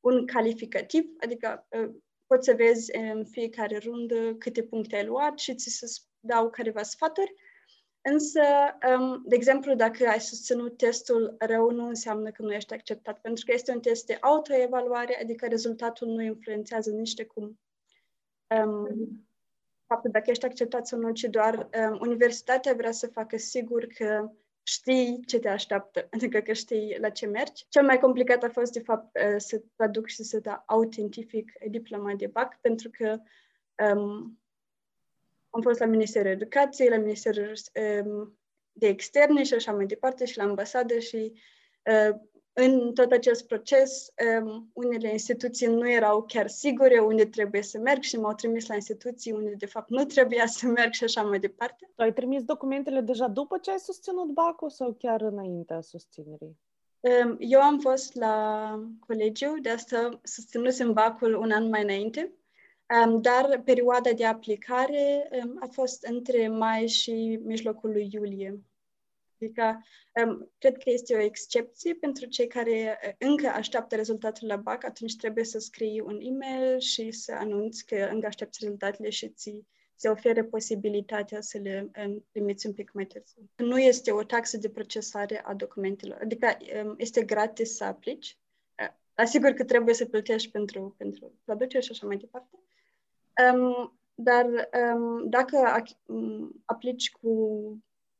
un 0.00 0.26
calificativ, 0.26 1.04
adică 1.20 1.66
uh, 1.68 1.94
poți 2.26 2.44
să 2.44 2.54
vezi 2.56 2.96
în 2.96 3.24
fiecare 3.24 3.78
rundă 3.78 4.34
câte 4.34 4.62
puncte 4.62 4.96
ai 4.96 5.04
luat 5.04 5.38
și 5.38 5.54
ți 5.54 5.70
se 5.70 5.86
dau 6.20 6.50
careva 6.50 6.82
sfaturi. 6.82 7.34
Însă, 8.00 8.40
um, 8.98 9.22
de 9.26 9.34
exemplu, 9.34 9.74
dacă 9.74 10.08
ai 10.08 10.20
susținut 10.20 10.76
testul 10.76 11.36
rău, 11.38 11.70
nu 11.70 11.86
înseamnă 11.86 12.30
că 12.30 12.42
nu 12.42 12.52
ești 12.52 12.74
acceptat, 12.74 13.20
pentru 13.20 13.44
că 13.44 13.52
este 13.54 13.72
un 13.72 13.80
test 13.80 14.06
de 14.06 14.16
autoevaluare, 14.20 15.20
adică 15.20 15.46
rezultatul 15.46 16.08
nu 16.08 16.22
influențează 16.22 16.90
nici 16.90 17.14
de 17.14 17.24
cum 17.24 17.60
um, 18.56 19.26
faptul 19.86 20.10
dacă 20.10 20.30
ești 20.30 20.44
acceptat 20.44 20.86
sau 20.86 20.98
nu, 20.98 21.12
ci 21.12 21.22
doar 21.22 21.54
um, 21.54 21.98
universitatea 22.00 22.74
vrea 22.74 22.92
să 22.92 23.06
facă 23.06 23.36
sigur 23.36 23.86
că 23.86 24.30
știi 24.66 25.20
ce 25.26 25.38
te 25.38 25.48
așteaptă, 25.48 26.08
adică 26.14 26.40
că 26.40 26.52
știi 26.52 26.96
la 27.00 27.08
ce 27.08 27.26
mergi. 27.26 27.66
Cel 27.68 27.84
mai 27.84 27.98
complicat 27.98 28.42
a 28.42 28.48
fost, 28.48 28.72
de 28.72 28.80
fapt, 28.80 29.18
uh, 29.18 29.34
să 29.36 29.62
traduc 29.76 30.08
și 30.08 30.22
să 30.22 30.38
da 30.38 30.64
autentific 30.66 31.52
diploma 31.68 32.14
de 32.14 32.26
BAC, 32.26 32.60
pentru 32.60 32.90
că 32.90 33.18
um, 33.94 34.38
am 35.50 35.60
fost 35.60 35.78
la 35.80 35.86
Ministerul 35.86 36.30
Educației, 36.30 36.88
la 36.88 36.96
Ministerul 36.96 37.52
um, 38.04 38.38
de 38.72 38.86
Externe 38.86 39.42
și 39.42 39.54
așa 39.54 39.72
mai 39.72 39.86
departe 39.86 40.24
și 40.24 40.36
la 40.36 40.44
ambasadă 40.44 40.98
și 40.98 41.32
uh, 41.84 42.16
în 42.56 42.92
tot 42.94 43.12
acest 43.12 43.46
proces, 43.46 44.12
um, 44.42 44.70
unele 44.72 45.10
instituții 45.10 45.66
nu 45.66 45.90
erau 45.90 46.22
chiar 46.22 46.48
sigure 46.48 46.98
unde 46.98 47.24
trebuie 47.24 47.62
să 47.62 47.78
merg 47.78 48.02
și 48.02 48.16
m-au 48.16 48.34
trimis 48.34 48.66
la 48.66 48.74
instituții 48.74 49.32
unde, 49.32 49.54
de 49.58 49.66
fapt, 49.66 49.90
nu 49.90 50.04
trebuia 50.04 50.46
să 50.46 50.66
merg 50.66 50.92
și 50.92 51.04
așa 51.04 51.22
mai 51.22 51.38
departe. 51.38 51.90
Tu 51.94 52.02
ai 52.02 52.12
trimis 52.12 52.42
documentele 52.42 53.00
deja 53.00 53.28
după 53.28 53.58
ce 53.58 53.70
ai 53.70 53.78
susținut 53.78 54.26
BAC-ul 54.26 54.70
sau 54.70 54.92
chiar 54.98 55.20
înaintea 55.20 55.80
susținerii? 55.80 56.58
Um, 57.00 57.36
eu 57.38 57.60
am 57.60 57.78
fost 57.78 58.14
la 58.14 58.78
colegiu, 59.06 59.58
de 59.62 59.70
asta 59.70 60.20
susținusem 60.22 60.92
BAC-ul 60.92 61.34
un 61.34 61.50
an 61.50 61.68
mai 61.68 61.82
înainte, 61.82 62.32
um, 63.06 63.20
dar 63.20 63.62
perioada 63.64 64.12
de 64.12 64.26
aplicare 64.26 65.28
um, 65.44 65.56
a 65.60 65.66
fost 65.70 66.04
între 66.04 66.48
mai 66.48 66.88
și 66.88 67.40
mijlocul 67.42 67.90
lui 67.90 68.08
iulie. 68.12 68.60
Adică, 69.40 69.84
um, 70.24 70.50
cred 70.58 70.76
că 70.76 70.90
este 70.90 71.14
o 71.14 71.20
excepție 71.20 71.94
pentru 71.94 72.26
cei 72.26 72.46
care 72.46 72.98
uh, 73.06 73.12
încă 73.18 73.46
așteaptă 73.48 73.96
rezultatul 73.96 74.48
la 74.48 74.56
BAC, 74.56 74.84
atunci 74.84 75.16
trebuie 75.16 75.44
să 75.44 75.58
scrii 75.58 76.00
un 76.00 76.18
e-mail 76.20 76.78
și 76.78 77.10
să 77.10 77.32
anunți 77.32 77.86
că 77.86 78.08
încă 78.12 78.26
aștepți 78.26 78.58
rezultatele 78.62 79.10
și 79.10 79.28
ți 79.28 79.64
se 79.96 80.08
oferă 80.08 80.44
posibilitatea 80.44 81.40
să 81.40 81.58
le 81.58 81.90
um, 82.04 82.24
primiți 82.30 82.66
un 82.66 82.72
pic 82.72 82.92
mai 82.92 83.04
târziu. 83.04 83.50
Nu 83.56 83.78
este 83.78 84.12
o 84.12 84.22
taxă 84.22 84.56
de 84.56 84.68
procesare 84.68 85.44
a 85.44 85.54
documentelor, 85.54 86.18
adică 86.22 86.56
um, 86.84 86.94
este 86.98 87.22
gratis 87.22 87.76
să 87.76 87.84
aplici. 87.84 88.38
Uh, 88.80 88.94
asigur 89.14 89.50
că 89.50 89.64
trebuie 89.64 89.94
să 89.94 90.04
plătești 90.04 90.50
pentru, 90.50 90.94
pentru 90.98 91.32
traducere 91.44 91.82
și 91.82 91.90
așa 91.90 92.06
mai 92.06 92.16
departe. 92.16 92.58
Um, 93.52 93.98
dar 94.14 94.46
um, 94.94 95.28
dacă 95.28 95.84
um, 96.06 96.62
aplici 96.64 97.10
cu 97.10 97.28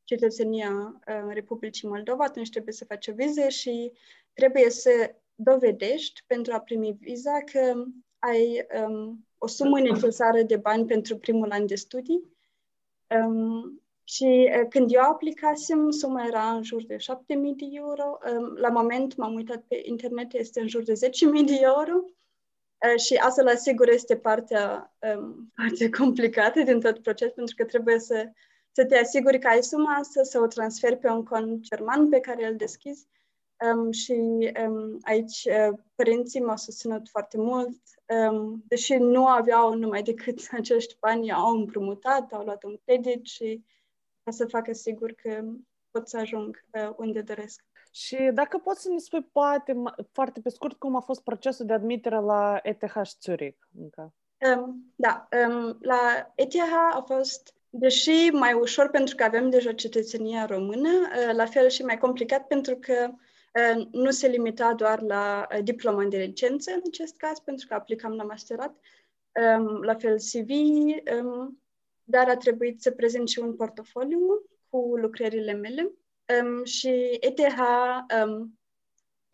cetățenia 0.04 1.00
uh, 1.08 1.32
Republicii 1.32 1.88
Moldova, 1.88 2.24
atunci 2.24 2.50
trebuie 2.50 2.74
să 2.74 2.84
faci 2.84 3.06
o 3.06 3.12
viză 3.12 3.48
și 3.48 3.92
trebuie 4.32 4.70
să 4.70 5.14
dovedești 5.34 6.22
pentru 6.26 6.52
a 6.52 6.60
primi 6.60 6.96
viza 7.00 7.38
că 7.52 7.84
ai 8.18 8.66
um, 8.86 9.26
o 9.38 9.46
sumă 9.46 9.80
necesară 9.80 10.42
de 10.42 10.56
bani 10.56 10.86
pentru 10.86 11.16
primul 11.16 11.50
an 11.50 11.66
de 11.66 11.74
studii. 11.74 12.22
Um, 13.08 13.82
și 14.04 14.50
uh, 14.60 14.66
când 14.68 14.92
eu 14.92 15.02
aplicasem, 15.02 15.90
suma 15.90 16.24
era 16.26 16.50
în 16.50 16.62
jur 16.62 16.84
de 16.84 16.96
7.000 16.96 17.00
de 17.56 17.66
euro. 17.70 18.18
Um, 18.38 18.56
la 18.56 18.68
moment 18.68 19.16
m-am 19.16 19.34
uitat 19.34 19.62
pe 19.68 19.80
internet, 19.84 20.32
este 20.32 20.60
în 20.60 20.68
jur 20.68 20.82
de 20.82 20.92
10.000 20.92 21.44
de 21.46 21.58
euro. 21.60 21.94
Uh, 21.94 23.00
și 23.00 23.14
asta, 23.14 23.42
la 23.42 23.54
sigur, 23.54 23.88
este 23.88 24.16
partea, 24.16 24.94
um, 25.16 25.52
partea 25.56 25.88
complicată 25.98 26.62
din 26.62 26.80
tot 26.80 26.98
procesul, 26.98 27.34
pentru 27.34 27.54
că 27.56 27.64
trebuie 27.64 27.98
să 27.98 28.30
să 28.74 28.84
te 28.86 28.98
asiguri 28.98 29.38
că 29.38 29.48
ai 29.48 29.62
suma 29.62 29.94
asta, 29.94 30.22
să 30.22 30.40
o 30.40 30.46
transferi 30.46 30.98
pe 30.98 31.08
un 31.08 31.24
cont 31.24 31.60
german 31.60 32.08
pe 32.08 32.20
care 32.20 32.46
îl 32.46 32.56
deschizi 32.56 33.06
Um, 33.72 33.90
și 33.90 34.12
um, 34.66 34.98
aici 35.02 35.44
uh, 35.44 35.78
părinții 35.94 36.40
m-au 36.40 36.56
susținut 36.56 37.08
foarte 37.08 37.38
mult, 37.38 37.80
um, 38.30 38.64
deși 38.66 38.94
nu 38.94 39.26
aveau 39.26 39.74
numai 39.74 40.02
decât 40.02 40.38
acești 40.58 40.96
bani, 41.00 41.32
au 41.32 41.50
împrumutat, 41.50 42.32
au 42.32 42.44
luat 42.44 42.62
un 42.62 42.76
credit 42.84 43.26
și 43.26 43.64
ca 44.22 44.30
să 44.30 44.46
facă 44.46 44.72
sigur 44.72 45.12
că 45.12 45.44
pot 45.90 46.08
să 46.08 46.16
ajung 46.16 46.64
uh, 46.72 46.94
unde 46.96 47.20
doresc. 47.20 47.64
Și 47.92 48.30
dacă 48.32 48.58
poți 48.58 48.82
să 48.82 48.88
ne 48.88 48.98
spui 48.98 49.22
poate 49.22 49.82
foarte 50.12 50.40
pe 50.40 50.48
scurt 50.48 50.78
cum 50.78 50.96
a 50.96 51.00
fost 51.00 51.22
procesul 51.22 51.66
de 51.66 51.72
admitere 51.72 52.20
la 52.20 52.60
ETH 52.62 53.00
Zurich 53.20 53.58
încă. 53.78 54.14
Um, 54.56 54.92
da, 54.94 55.28
um, 55.48 55.78
la 55.80 56.32
ETH 56.34 56.56
a 56.92 57.04
fost, 57.06 57.53
deși 57.76 58.30
mai 58.32 58.52
ușor 58.52 58.88
pentru 58.88 59.14
că 59.14 59.24
avem 59.24 59.50
deja 59.50 59.72
cetățenia 59.72 60.44
română, 60.44 60.88
uh, 60.88 61.34
la 61.34 61.46
fel 61.46 61.68
și 61.68 61.82
mai 61.82 61.98
complicat 61.98 62.46
pentru 62.46 62.76
că 62.76 63.10
uh, 63.12 63.86
nu 63.92 64.10
se 64.10 64.28
limita 64.28 64.74
doar 64.74 65.02
la 65.02 65.46
uh, 65.52 65.62
diploma 65.62 66.04
de 66.04 66.16
licență 66.16 66.70
în 66.70 66.80
acest 66.86 67.16
caz, 67.16 67.38
pentru 67.38 67.66
că 67.68 67.74
aplicam 67.74 68.12
la 68.12 68.22
masterat, 68.22 68.76
um, 69.56 69.82
la 69.82 69.94
fel 69.94 70.16
CV, 70.16 70.50
um, 71.20 71.62
dar 72.04 72.28
a 72.28 72.36
trebuit 72.36 72.82
să 72.82 72.90
prezint 72.90 73.28
și 73.28 73.38
un 73.38 73.56
portofoliu 73.56 74.20
cu 74.68 74.96
lucrările 74.96 75.52
mele 75.52 75.92
um, 76.42 76.64
și 76.64 77.18
ETH 77.20 77.58
um, 78.24 78.58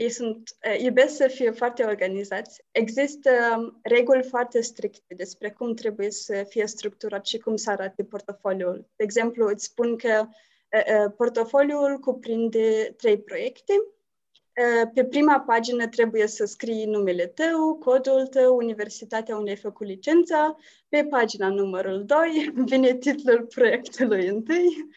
ei 0.01 0.11
sunt, 0.11 0.57
uh, 0.67 0.81
iubesc 0.81 1.17
să 1.17 1.29
fie 1.29 1.51
foarte 1.51 1.83
organizați. 1.85 2.63
Există 2.71 3.31
um, 3.57 3.79
reguli 3.83 4.23
foarte 4.23 4.61
stricte 4.61 5.15
despre 5.15 5.51
cum 5.51 5.75
trebuie 5.75 6.11
să 6.11 6.47
fie 6.49 6.67
structurat 6.67 7.27
și 7.27 7.39
cum 7.39 7.57
să 7.57 7.71
arate 7.71 8.05
portofoliul. 8.05 8.89
De 8.97 9.05
exemplu, 9.05 9.47
îți 9.47 9.65
spun 9.65 9.97
că 9.97 10.27
uh, 10.27 11.05
uh, 11.05 11.13
portofoliul 11.17 11.99
cuprinde 11.99 12.95
trei 12.97 13.19
proiecte. 13.19 13.73
Uh, 13.73 14.91
pe 14.95 15.05
prima 15.05 15.41
pagină 15.41 15.89
trebuie 15.89 16.27
să 16.27 16.45
scrii 16.45 16.85
numele 16.85 17.27
tău, 17.27 17.75
codul 17.75 18.27
tău, 18.27 18.57
universitatea 18.57 19.37
unde 19.37 19.51
ai 19.51 19.57
făcut 19.57 19.87
licența. 19.87 20.57
Pe 20.89 21.07
pagina 21.11 21.49
numărul 21.49 22.05
2 22.05 22.53
vine 22.71 22.95
titlul 22.95 23.47
proiectului 23.55 24.27
întâi 24.27 24.89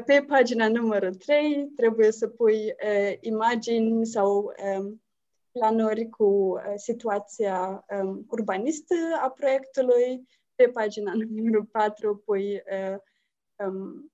pe 0.00 0.24
pagina 0.26 0.68
numărul 0.68 1.14
3 1.14 1.72
trebuie 1.76 2.12
să 2.12 2.28
pui 2.28 2.56
uh, 2.56 3.16
imagini 3.20 4.06
sau 4.06 4.54
um, 4.76 5.02
planuri 5.52 6.08
cu 6.08 6.24
uh, 6.24 6.72
situația 6.76 7.84
um, 8.00 8.26
urbanistă 8.28 8.94
a 9.22 9.30
proiectului. 9.30 10.28
Pe 10.54 10.68
pagina 10.68 11.12
numărul 11.28 11.64
4 11.64 12.16
pui 12.24 12.54
uh, 12.54 12.96
um, 13.66 14.12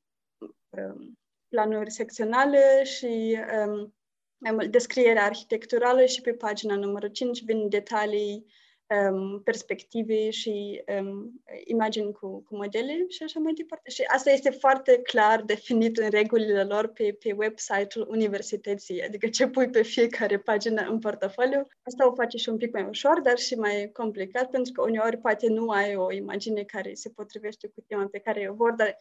um, 0.68 1.18
planuri 1.49 1.90
secționale 1.90 2.85
și 2.85 3.38
um, 3.66 3.94
mai 4.38 4.52
mult 4.52 4.70
descrierea 4.70 5.25
arhitecturală 5.25 6.04
și 6.04 6.20
pe 6.20 6.32
pagina 6.32 6.76
numărul 6.76 7.08
5 7.08 7.44
vin 7.44 7.68
detalii 7.68 8.47
um, 8.88 9.42
perspective 9.42 10.30
și 10.30 10.83
um, 11.00 11.42
imagini 11.64 12.12
cu, 12.12 12.42
cu 12.42 12.57
modele 12.57 13.04
și 13.09 13.23
așa 13.23 13.40
mai 13.40 13.52
departe. 13.52 13.90
Și 13.90 14.02
asta 14.02 14.30
este 14.30 14.50
foarte 14.50 15.00
clar 15.02 15.42
definit 15.42 15.97
în 15.97 16.11
regulile 16.11 16.64
lor 16.64 16.87
pe, 16.87 17.16
pe 17.18 17.33
website-ul 17.33 18.07
universității, 18.11 19.02
adică 19.02 19.28
ce 19.28 19.49
pui 19.49 19.71
pe 19.71 19.83
fiecare 19.83 20.38
pagină 20.38 20.87
în 20.90 20.99
portofoliu. 20.99 21.66
Asta 21.83 22.09
o 22.09 22.14
face 22.14 22.37
și 22.37 22.49
un 22.49 22.57
pic 22.57 22.73
mai 22.73 22.87
ușor, 22.88 23.21
dar 23.21 23.38
și 23.38 23.54
mai 23.54 23.90
complicat, 23.92 24.50
pentru 24.50 24.73
că 24.73 24.83
uneori 24.83 25.16
poate 25.16 25.49
nu 25.49 25.68
ai 25.68 25.97
o 25.97 26.12
imagine 26.12 26.62
care 26.62 26.95
se 26.95 27.11
potrivește 27.11 27.68
cu 27.68 27.80
tema 27.87 28.07
pe 28.11 28.18
care 28.18 28.49
o 28.50 28.54
vor, 28.54 28.73
dar 28.73 28.99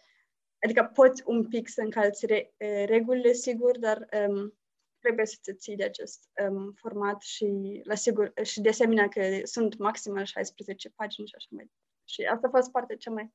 adică 0.64 0.92
poți 0.94 1.24
un 1.26 1.48
pic 1.48 1.70
să 1.70 1.82
încalți 1.82 2.26
re, 2.26 2.54
regulile, 2.86 3.34
sigur, 3.34 3.78
dar 3.78 4.08
um, 4.28 4.54
trebuie 5.00 5.26
să 5.26 5.38
te 5.42 5.54
ții 5.54 5.76
de 5.76 5.84
acest 5.84 6.30
um, 6.50 6.74
format 6.74 7.22
și, 7.22 7.82
la 7.84 7.96
sigur, 7.96 8.34
și 8.44 8.62
de 8.62 8.70
asemenea 8.70 9.08
că 9.08 9.22
sunt 9.44 9.78
maximal 9.78 10.26
16 10.26 10.90
pagini 10.90 11.28
și 11.28 11.34
așa 11.36 11.48
mai 11.50 11.64
departe. 11.64 11.86
Și 12.06 12.22
asta 12.22 12.48
a 12.48 12.58
fost 12.58 12.72
partea 12.72 12.96
cea 12.96 13.12
mai 13.12 13.32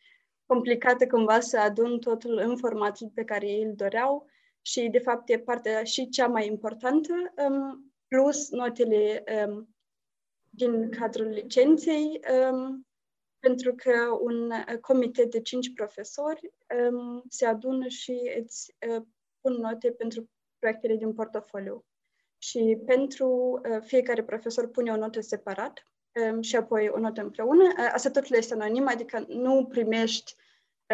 complicată 0.47 1.07
cumva 1.07 1.41
să 1.41 1.59
adun 1.59 1.99
totul 1.99 2.39
în 2.39 2.57
formatul 2.57 3.11
pe 3.15 3.25
care 3.25 3.47
ei 3.47 3.63
îl 3.63 3.75
doreau 3.75 4.27
și 4.63 4.89
de 4.89 4.99
fapt 4.99 5.29
e 5.29 5.39
partea 5.39 5.85
și 5.85 6.09
cea 6.09 6.27
mai 6.27 6.47
importantă, 6.47 7.13
um, 7.49 7.93
plus 8.09 8.51
notele 8.51 9.25
um, 9.47 9.75
din 10.51 10.91
cadrul 10.91 11.27
licenței, 11.27 12.21
um, 12.51 12.87
pentru 13.39 13.75
că 13.75 14.19
un 14.21 14.53
comitet 14.81 15.31
de 15.31 15.41
cinci 15.41 15.73
profesori 15.73 16.53
um, 16.91 17.23
se 17.29 17.47
adună 17.47 17.89
și 17.89 18.21
îți 18.43 18.75
uh, 18.89 19.03
pun 19.41 19.53
note 19.53 19.93
pentru 19.93 20.31
proiectele 20.63 20.97
din 20.97 21.13
portofoliu. 21.13 21.85
Și 22.39 22.83
pentru 22.87 23.29
uh, 23.29 23.79
fiecare 23.81 24.23
profesor 24.23 24.69
pune 24.69 24.91
o 24.91 24.97
notă 24.97 25.21
separat 25.21 25.87
um, 26.33 26.41
și 26.41 26.57
apoi 26.57 26.89
o 26.89 26.99
notă 26.99 27.21
împreună. 27.21 27.63
Uh, 27.63 27.91
asta 27.93 28.11
totul 28.11 28.37
este 28.37 28.55
anonim, 28.55 28.89
adică 28.89 29.25
nu 29.29 29.67
primești 29.67 30.35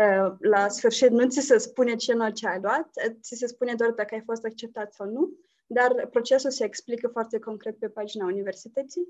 uh, 0.01 0.33
la 0.39 0.69
sfârșit, 0.69 1.11
nu 1.11 1.29
ți 1.29 1.41
se 1.41 1.59
spune 1.59 1.97
ce 1.97 2.13
notă 2.13 2.49
ai 2.49 2.61
luat, 2.61 2.91
ți 3.21 3.37
se 3.37 3.47
spune 3.47 3.75
doar 3.75 3.91
dacă 3.91 4.15
ai 4.15 4.23
fost 4.25 4.45
acceptat 4.45 4.93
sau 4.93 5.07
nu, 5.07 5.39
dar 5.67 6.07
procesul 6.07 6.51
se 6.51 6.65
explică 6.65 7.09
foarte 7.09 7.39
concret 7.39 7.79
pe 7.79 7.89
pagina 7.89 8.25
universității. 8.25 9.09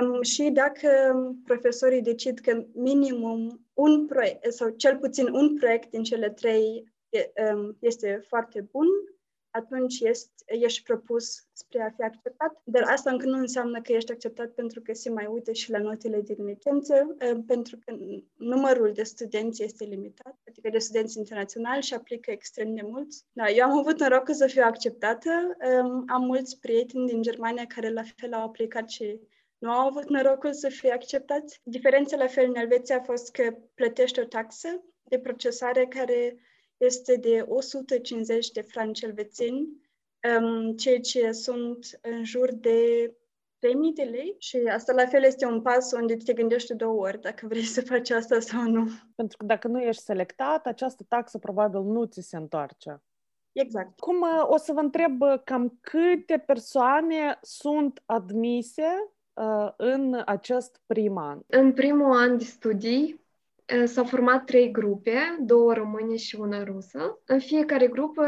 Um, 0.00 0.22
și 0.22 0.50
dacă 0.50 0.88
profesorii 1.44 2.02
decid 2.02 2.38
că 2.38 2.64
minimum 2.72 3.66
un 3.74 4.06
proiect 4.06 4.52
sau 4.52 4.68
cel 4.68 4.98
puțin 4.98 5.28
un 5.32 5.56
proiect 5.56 5.90
din 5.90 6.02
cele 6.02 6.30
trei 6.30 6.92
um, 7.52 7.76
este 7.80 8.24
foarte 8.28 8.60
bun, 8.60 8.86
atunci 9.58 10.00
ești, 10.00 10.28
ești 10.46 10.82
propus 10.82 11.46
spre 11.52 11.82
a 11.82 11.90
fi 11.96 12.02
acceptat, 12.02 12.60
dar 12.64 12.82
asta 12.82 13.10
încă 13.10 13.26
nu 13.26 13.38
înseamnă 13.38 13.80
că 13.80 13.92
ești 13.92 14.12
acceptat 14.12 14.50
pentru 14.50 14.80
că 14.80 14.92
se 14.92 15.10
mai 15.10 15.26
uită 15.26 15.52
și 15.52 15.70
la 15.70 15.78
notele 15.78 16.20
din 16.20 16.44
licență, 16.44 17.14
eh, 17.18 17.36
pentru 17.46 17.78
că 17.84 17.96
numărul 18.36 18.92
de 18.92 19.02
studenți 19.02 19.62
este 19.62 19.84
limitat, 19.84 20.38
adică 20.48 20.68
de 20.68 20.78
studenți 20.78 21.18
internaționali 21.18 21.82
și 21.82 21.94
aplică 21.94 22.30
extrem 22.30 22.74
de 22.74 22.82
mulți. 22.84 23.24
Da, 23.32 23.48
eu 23.48 23.64
am 23.64 23.78
avut 23.78 24.00
norocul 24.00 24.34
să 24.34 24.46
fiu 24.46 24.62
acceptată, 24.64 25.30
am 26.06 26.22
mulți 26.22 26.58
prieteni 26.60 27.06
din 27.06 27.22
Germania 27.22 27.64
care 27.66 27.90
la 27.90 28.02
fel 28.16 28.32
au 28.32 28.42
aplicat 28.42 28.90
și 28.90 29.20
nu 29.58 29.70
au 29.70 29.86
avut 29.86 30.08
norocul 30.08 30.52
să 30.52 30.68
fie 30.68 30.92
acceptați. 30.92 31.60
Diferența 31.62 32.16
la 32.16 32.26
fel 32.26 32.48
în 32.48 32.54
Elveția 32.54 32.96
a 32.96 33.02
fost 33.02 33.30
că 33.30 33.56
plătești 33.74 34.20
o 34.20 34.24
taxă 34.24 34.68
de 35.02 35.18
procesare 35.18 35.86
care 35.86 36.38
este 36.78 37.16
de 37.16 37.44
150 37.48 38.50
de 38.50 38.60
franci 38.60 39.00
elvețeni, 39.00 39.68
um, 40.40 40.76
ceea 40.76 41.00
ce 41.00 41.32
sunt 41.32 41.98
în 42.02 42.24
jur 42.24 42.52
de 42.52 43.12
3000 43.58 43.92
de 43.92 44.02
lei 44.02 44.36
și 44.38 44.56
asta 44.56 44.92
la 44.92 45.06
fel 45.06 45.22
este 45.22 45.46
un 45.46 45.62
pas 45.62 45.92
unde 45.92 46.16
te 46.16 46.32
gândești 46.32 46.74
două 46.74 47.00
ori 47.00 47.20
dacă 47.20 47.46
vrei 47.46 47.62
să 47.62 47.80
faci 47.80 48.10
asta 48.10 48.40
sau 48.40 48.62
nu. 48.62 48.88
Pentru 49.14 49.36
că 49.36 49.44
dacă 49.44 49.68
nu 49.68 49.80
ești 49.80 50.02
selectat, 50.02 50.66
această 50.66 51.04
taxă 51.08 51.38
probabil 51.38 51.80
nu 51.80 52.04
ți 52.04 52.20
se 52.20 52.36
întoarce. 52.36 53.02
Exact. 53.52 54.00
Cum 54.00 54.20
uh, 54.20 54.44
o 54.46 54.56
să 54.56 54.72
vă 54.72 54.80
întreb 54.80 55.20
uh, 55.20 55.40
cam 55.44 55.78
câte 55.80 56.42
persoane 56.46 57.38
sunt 57.42 58.02
admise 58.06 59.12
uh, 59.32 59.72
în 59.76 60.22
acest 60.26 60.80
prim 60.86 61.16
an? 61.16 61.40
În 61.46 61.72
primul 61.72 62.16
an 62.16 62.38
de 62.38 62.44
studii 62.44 63.26
S-au 63.84 64.04
format 64.04 64.44
trei 64.44 64.70
grupe, 64.70 65.36
două 65.40 65.72
române 65.72 66.16
și 66.16 66.36
una 66.36 66.64
rusă. 66.64 67.20
În 67.24 67.38
fiecare 67.38 67.86
grupă 67.86 68.24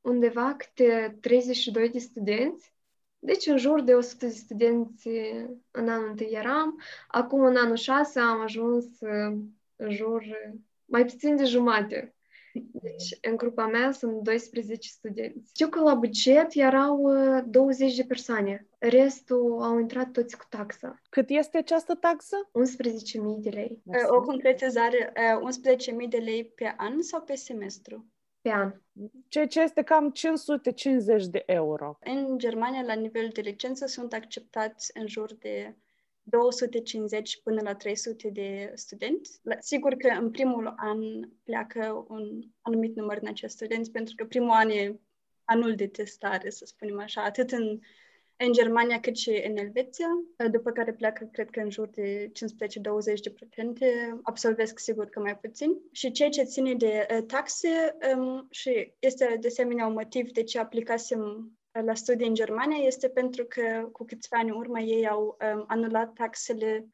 undeva 0.00 0.54
câte 0.54 1.18
32 1.20 1.88
de 1.88 1.98
studenți. 1.98 2.72
Deci 3.18 3.46
în 3.46 3.56
jur 3.56 3.82
de 3.82 3.94
100 3.94 4.26
de 4.26 4.32
studenți 4.32 5.08
în 5.70 5.88
anul 5.88 6.08
întâi 6.08 6.30
eram. 6.30 6.80
Acum 7.08 7.40
în 7.40 7.56
anul 7.56 7.76
6 7.76 8.20
am 8.20 8.40
ajuns 8.40 8.86
în 9.76 9.90
jur 9.90 10.22
mai 10.84 11.04
puțin 11.04 11.36
de 11.36 11.44
jumate. 11.44 12.13
Deci, 12.62 13.18
în 13.30 13.36
grupa 13.36 13.66
mea 13.66 13.92
sunt 13.92 14.22
12 14.22 14.88
studenți. 14.88 15.50
Știu 15.54 15.68
că 15.68 15.80
la 15.80 15.94
buget 15.94 16.46
erau 16.50 17.02
20 17.46 17.96
de 17.96 18.04
persoane. 18.04 18.66
Restul 18.78 19.62
au 19.62 19.78
intrat 19.78 20.10
toți 20.10 20.36
cu 20.36 20.44
taxa. 20.48 21.00
Cât 21.10 21.28
este 21.28 21.58
această 21.58 21.94
taxă? 21.94 22.36
11.000 23.36 23.40
de 23.40 23.50
lei. 23.50 23.82
O 24.08 24.20
concretizare, 24.20 25.12
11.000 26.02 26.08
de 26.08 26.16
lei 26.18 26.44
pe 26.44 26.74
an 26.76 27.02
sau 27.02 27.22
pe 27.22 27.34
semestru? 27.34 28.06
Pe 28.40 28.50
an. 28.50 28.72
Ceea 29.28 29.46
ce 29.46 29.60
este 29.60 29.82
cam 29.82 30.10
550 30.10 31.26
de 31.26 31.42
euro. 31.46 31.98
În 32.00 32.38
Germania, 32.38 32.82
la 32.82 32.94
nivel 32.94 33.30
de 33.32 33.40
licență, 33.40 33.86
sunt 33.86 34.12
acceptați 34.12 34.90
în 34.94 35.06
jur 35.06 35.34
de 35.34 35.76
250 36.24 37.40
până 37.42 37.60
la 37.62 37.74
300 37.74 38.28
de 38.28 38.72
studenți. 38.74 39.40
Sigur 39.58 39.94
că 39.94 40.08
în 40.20 40.30
primul 40.30 40.74
an 40.76 41.00
pleacă 41.42 42.06
un 42.08 42.40
anumit 42.60 42.96
număr 42.96 43.18
din 43.18 43.28
acești 43.28 43.56
studenți, 43.56 43.90
pentru 43.90 44.14
că 44.14 44.24
primul 44.24 44.50
an 44.50 44.68
e 44.68 45.00
anul 45.44 45.74
de 45.74 45.86
testare, 45.86 46.50
să 46.50 46.64
spunem 46.66 47.00
așa, 47.00 47.22
atât 47.22 47.50
în, 47.50 47.78
în 48.36 48.52
Germania 48.52 49.00
cât 49.00 49.16
și 49.16 49.42
în 49.46 49.56
Elveția, 49.56 50.08
după 50.50 50.70
care 50.70 50.92
pleacă, 50.92 51.28
cred 51.32 51.50
că 51.50 51.60
în 51.60 51.70
jur 51.70 51.88
de 51.88 52.32
15-20 52.32 52.32
de 53.22 53.30
procente, 53.30 54.18
absolvesc 54.22 54.78
sigur 54.78 55.08
că 55.08 55.20
mai 55.20 55.38
puțin. 55.38 55.70
Și 55.92 56.10
ceea 56.10 56.28
ce 56.28 56.42
ține 56.42 56.74
de 56.74 57.06
uh, 57.10 57.24
taxe 57.26 57.96
um, 58.16 58.46
și 58.50 58.94
este 58.98 59.36
de 59.40 59.46
asemenea 59.46 59.86
un 59.86 59.92
motiv 59.92 60.30
de 60.30 60.42
ce 60.42 60.58
aplicasem 60.58 61.52
la 61.82 61.94
studii 61.94 62.26
în 62.26 62.34
Germania 62.34 62.86
este 62.86 63.08
pentru 63.08 63.44
că 63.44 63.88
cu 63.92 64.04
câțiva 64.04 64.36
ani 64.36 64.50
în 64.50 64.56
urmă 64.56 64.80
ei 64.80 65.08
au 65.08 65.36
um, 65.54 65.64
anulat 65.66 66.12
taxele 66.12 66.88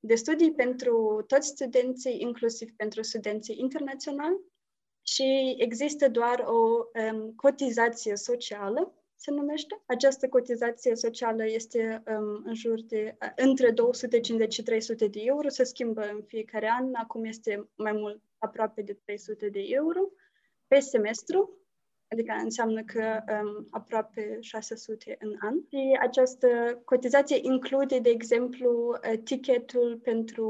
de 0.00 0.14
studii 0.14 0.52
pentru 0.52 1.24
toți 1.26 1.48
studenții, 1.48 2.20
inclusiv 2.20 2.70
pentru 2.76 3.02
studenții 3.02 3.58
internaționali 3.58 4.40
și 5.02 5.54
există 5.58 6.08
doar 6.08 6.44
o 6.46 6.84
um, 7.12 7.32
cotizație 7.36 8.16
socială, 8.16 8.94
se 9.16 9.30
numește. 9.30 9.82
Această 9.86 10.28
cotizație 10.28 10.96
socială 10.96 11.46
este 11.46 12.02
um, 12.06 12.42
în 12.44 12.54
jur 12.54 12.80
de 12.82 13.16
uh, 13.22 13.28
între 13.36 13.70
250 13.70 14.52
și 14.52 14.62
300 14.62 15.06
de 15.06 15.20
euro, 15.22 15.48
se 15.48 15.64
schimbă 15.64 16.08
în 16.10 16.22
fiecare 16.26 16.70
an, 16.80 16.94
acum 16.94 17.24
este 17.24 17.68
mai 17.74 17.92
mult 17.92 18.22
aproape 18.38 18.82
de 18.82 18.92
300 18.92 19.48
de 19.48 19.60
euro 19.68 20.00
pe 20.66 20.78
semestru, 20.78 21.65
adică 22.08 22.34
înseamnă 22.42 22.82
că 22.82 23.22
um, 23.28 23.66
aproape 23.70 24.36
600 24.40 25.16
în 25.20 25.36
an. 25.40 25.54
Și 25.68 25.98
această 26.00 26.48
cotizație 26.84 27.38
include, 27.42 27.98
de 27.98 28.10
exemplu, 28.10 28.98
uh, 29.12 29.18
ticketul 29.24 30.00
pentru 30.02 30.46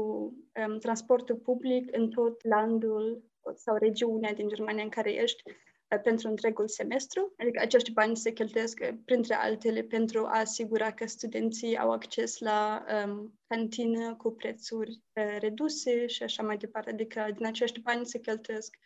um, 0.67 0.77
transportul 0.77 1.35
public 1.35 1.95
în 1.95 2.09
tot 2.09 2.47
landul 2.47 3.23
sau 3.55 3.75
regiunea 3.75 4.33
din 4.33 4.47
Germania 4.47 4.83
în 4.83 4.89
care 4.89 5.11
ești 5.13 5.43
uh, 5.45 6.01
pentru 6.03 6.27
întregul 6.29 6.67
semestru. 6.67 7.33
Adică 7.37 7.61
acești 7.61 7.91
bani 7.91 8.17
se 8.17 8.31
cheltuiesc, 8.31 8.79
uh, 8.81 8.97
printre 9.05 9.33
altele, 9.33 9.81
pentru 9.81 10.25
a 10.25 10.39
asigura 10.39 10.91
că 10.91 11.05
studenții 11.05 11.77
au 11.77 11.91
acces 11.91 12.39
la 12.39 12.85
um, 13.05 13.39
cantină 13.47 14.15
cu 14.15 14.31
prețuri 14.31 14.91
uh, 14.91 15.37
reduse 15.39 16.05
și 16.07 16.23
așa 16.23 16.43
mai 16.43 16.57
departe. 16.57 16.89
Adică 16.89 17.27
din 17.35 17.45
acești 17.45 17.79
bani 17.79 18.05
se 18.05 18.19
cheltuiesc 18.19 18.77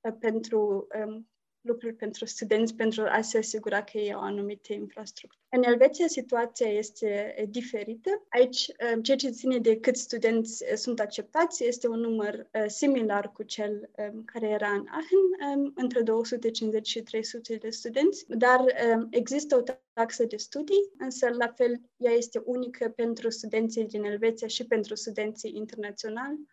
uh, 0.00 0.12
pentru 0.20 0.86
um, 1.04 1.28
lucruri 1.60 1.94
pentru 1.94 2.24
studenți 2.24 2.74
pentru 2.74 3.02
a 3.08 3.20
se 3.20 3.38
asigura 3.38 3.82
că 3.82 3.98
ei 3.98 4.12
au 4.12 4.20
anumite 4.20 4.72
infrastructuri. 4.72 5.38
În 5.48 5.62
Elveția 5.62 6.06
situația 6.06 6.66
este 6.66 7.34
diferită. 7.48 8.10
Aici, 8.28 8.66
ceea 9.02 9.16
ce 9.16 9.30
ține 9.30 9.58
de 9.58 9.80
câți 9.80 10.00
studenți 10.00 10.64
sunt 10.74 11.00
acceptați 11.00 11.64
este 11.64 11.88
un 11.88 12.00
număr 12.00 12.50
similar 12.66 13.32
cu 13.32 13.42
cel 13.42 13.90
care 14.24 14.48
era 14.48 14.70
în 14.70 14.86
Aachen, 14.88 15.72
între 15.74 16.02
250 16.02 16.88
și 16.88 17.02
300 17.02 17.54
de 17.54 17.70
studenți, 17.70 18.24
dar 18.28 18.64
există 19.10 19.56
o 19.56 19.62
taxă 19.92 20.24
de 20.24 20.36
studii, 20.36 20.90
însă 20.98 21.28
la 21.28 21.46
fel 21.56 21.80
ea 21.96 22.12
este 22.12 22.42
unică 22.44 22.88
pentru 22.88 23.30
studenții 23.30 23.86
din 23.86 24.04
Elveția 24.04 24.46
și 24.46 24.66
pentru 24.66 24.94
studenții 24.94 25.52
internaționali 25.56 26.46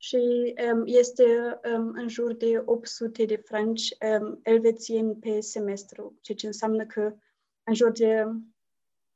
și 0.00 0.54
um, 0.72 0.82
este 0.84 1.24
um, 1.74 1.92
în 1.94 2.08
jur 2.08 2.34
de 2.34 2.62
800 2.64 3.24
de 3.24 3.36
franci 3.36 3.96
um, 4.20 4.40
elvețieni 4.42 5.14
pe 5.14 5.40
semestru, 5.40 6.18
ceea 6.20 6.36
ce 6.36 6.46
înseamnă 6.46 6.86
că 6.86 7.14
în 7.64 7.74
jur 7.74 7.90
de, 7.90 8.24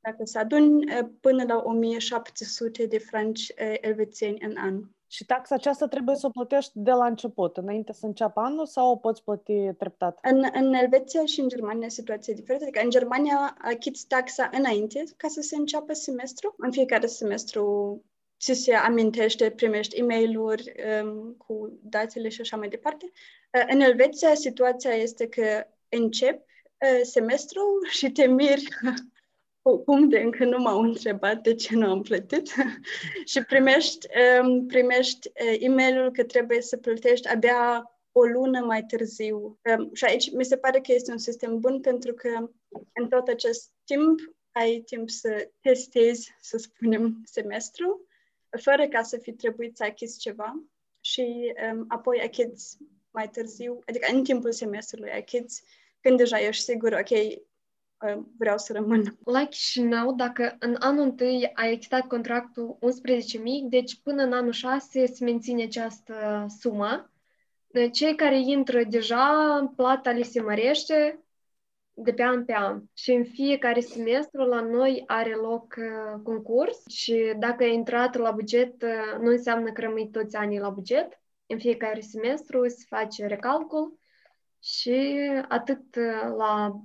dacă 0.01 0.25
se 0.25 0.39
adun, 0.39 0.77
uh, 0.77 1.09
până 1.21 1.45
la 1.45 1.63
1700 1.65 2.87
de 2.87 2.99
franci 2.99 3.49
uh, 3.49 3.75
elvețieni 3.81 4.41
în 4.41 4.57
an. 4.57 4.83
Și 5.07 5.25
taxa 5.25 5.55
aceasta 5.55 5.87
trebuie 5.87 6.17
să 6.17 6.27
o 6.27 6.31
plătești 6.31 6.73
de 6.75 6.91
la 6.91 7.07
început, 7.07 7.57
înainte 7.57 7.93
să 7.93 8.07
înceapă 8.07 8.41
anul, 8.41 8.67
sau 8.67 8.91
o 8.91 8.97
poți 8.97 9.23
plăti 9.23 9.73
treptat? 9.79 10.19
În, 10.23 10.45
în 10.53 10.73
Elveția 10.73 11.25
și 11.25 11.41
în 11.41 11.49
Germania 11.49 11.89
situația 11.89 12.35
diferită. 12.35 12.65
Adică 12.65 12.81
în 12.85 12.91
Germania 12.91 13.57
achiți 13.59 14.07
taxa 14.07 14.51
înainte 14.53 15.05
ca 15.17 15.29
să 15.29 15.41
se 15.41 15.57
înceapă 15.57 15.93
semestru. 15.93 16.55
În 16.59 16.73
fiecare 16.73 17.07
semestru 17.07 17.65
ți 18.43 18.53
se 18.53 18.75
amintește, 18.75 19.51
primești 19.51 19.99
e 19.99 20.03
mail 20.03 20.39
um, 20.39 21.35
cu 21.39 21.79
datele 21.83 22.29
și 22.29 22.41
așa 22.41 22.57
mai 22.57 22.69
departe. 22.69 23.11
Uh, 23.53 23.65
în 23.73 23.81
Elveția, 23.81 24.35
situația 24.35 24.91
este 24.91 25.29
că 25.29 25.65
încep 25.89 26.39
uh, 26.39 27.01
semestru 27.03 27.63
și 27.99 28.11
te 28.11 28.27
miri 28.27 28.69
cum 29.85 30.09
de 30.09 30.19
încă 30.19 30.45
nu 30.45 30.59
m-au 30.59 30.81
întrebat 30.81 31.43
de 31.43 31.55
ce 31.55 31.77
nu 31.77 31.91
am 31.91 32.03
plătit 32.03 32.53
și 33.31 33.43
primești, 33.43 34.07
um, 34.43 34.67
primești 34.67 35.29
uh, 35.29 35.57
e 35.61 35.69
mail 35.69 36.11
că 36.11 36.25
trebuie 36.25 36.61
să 36.63 36.77
plătești 36.77 37.29
abia 37.29 37.87
o 38.13 38.25
lună 38.25 38.61
mai 38.61 38.85
târziu. 38.85 39.59
Um, 39.77 39.91
și 39.93 40.05
aici 40.05 40.33
mi 40.33 40.45
se 40.45 40.57
pare 40.57 40.81
că 40.81 40.93
este 40.93 41.11
un 41.11 41.19
sistem 41.19 41.59
bun 41.59 41.81
pentru 41.81 42.15
că 42.15 42.51
în 42.93 43.09
tot 43.09 43.29
acest 43.29 43.71
timp 43.85 44.19
ai 44.53 44.83
timp 44.87 45.11
să 45.11 45.51
testezi, 45.61 46.35
să 46.41 46.59
spunem, 46.59 47.21
semestru 47.25 48.07
fără 48.61 48.87
ca 48.89 49.03
să 49.03 49.19
fi 49.19 49.33
trebuit 49.33 49.77
să 49.77 49.85
achizi 49.85 50.19
ceva 50.19 50.63
și 51.01 51.55
um, 51.73 51.85
apoi 51.89 52.21
achizi 52.21 52.79
mai 53.11 53.29
târziu, 53.29 53.79
adică 53.87 54.13
în 54.13 54.25
timpul 54.25 54.53
semestrului 54.53 55.11
achizi 55.11 55.63
când 56.01 56.17
deja 56.17 56.39
ești 56.39 56.63
sigur, 56.63 56.93
ok, 56.93 57.11
um, 58.15 58.35
vreau 58.39 58.59
să 58.59 58.73
rămân. 58.73 59.19
La 59.25 59.47
Chișinău, 59.47 60.15
dacă 60.15 60.57
în 60.59 60.77
anul 60.79 61.05
întâi 61.05 61.51
a 61.55 61.67
existat 61.69 62.07
contractul 62.07 62.79
11.000, 62.81 62.83
deci 63.69 64.01
până 64.03 64.23
în 64.23 64.33
anul 64.33 64.53
6 64.53 65.07
se 65.07 65.25
menține 65.25 65.63
această 65.63 66.47
sumă. 66.61 67.13
Cei 67.93 68.15
care 68.15 68.41
intră 68.41 68.85
deja, 68.85 69.73
plata 69.77 70.11
li 70.11 70.23
se 70.23 70.41
mărește, 70.41 71.22
de 71.95 72.13
pe 72.13 72.23
an 72.23 72.45
pe 72.45 72.53
an. 72.53 72.83
Și 72.93 73.13
în 73.13 73.25
fiecare 73.25 73.81
semestru 73.81 74.43
la 74.43 74.61
noi 74.61 75.05
are 75.07 75.35
loc 75.35 75.75
uh, 75.79 76.21
concurs 76.23 76.87
și 76.87 77.35
dacă 77.39 77.63
ai 77.63 77.75
intrat 77.75 78.17
la 78.17 78.31
buget, 78.31 78.83
uh, 78.83 79.19
nu 79.21 79.31
înseamnă 79.31 79.73
că 79.73 79.81
rămâi 79.81 80.11
toți 80.11 80.37
anii 80.37 80.59
la 80.59 80.71
buget. 80.71 81.21
În 81.47 81.59
fiecare 81.59 82.01
semestru 82.01 82.69
se 82.69 82.85
face 82.89 83.27
recalcul 83.27 83.99
și 84.63 85.19
atât 85.49 85.97
uh, 85.97 86.35
la 86.37 86.81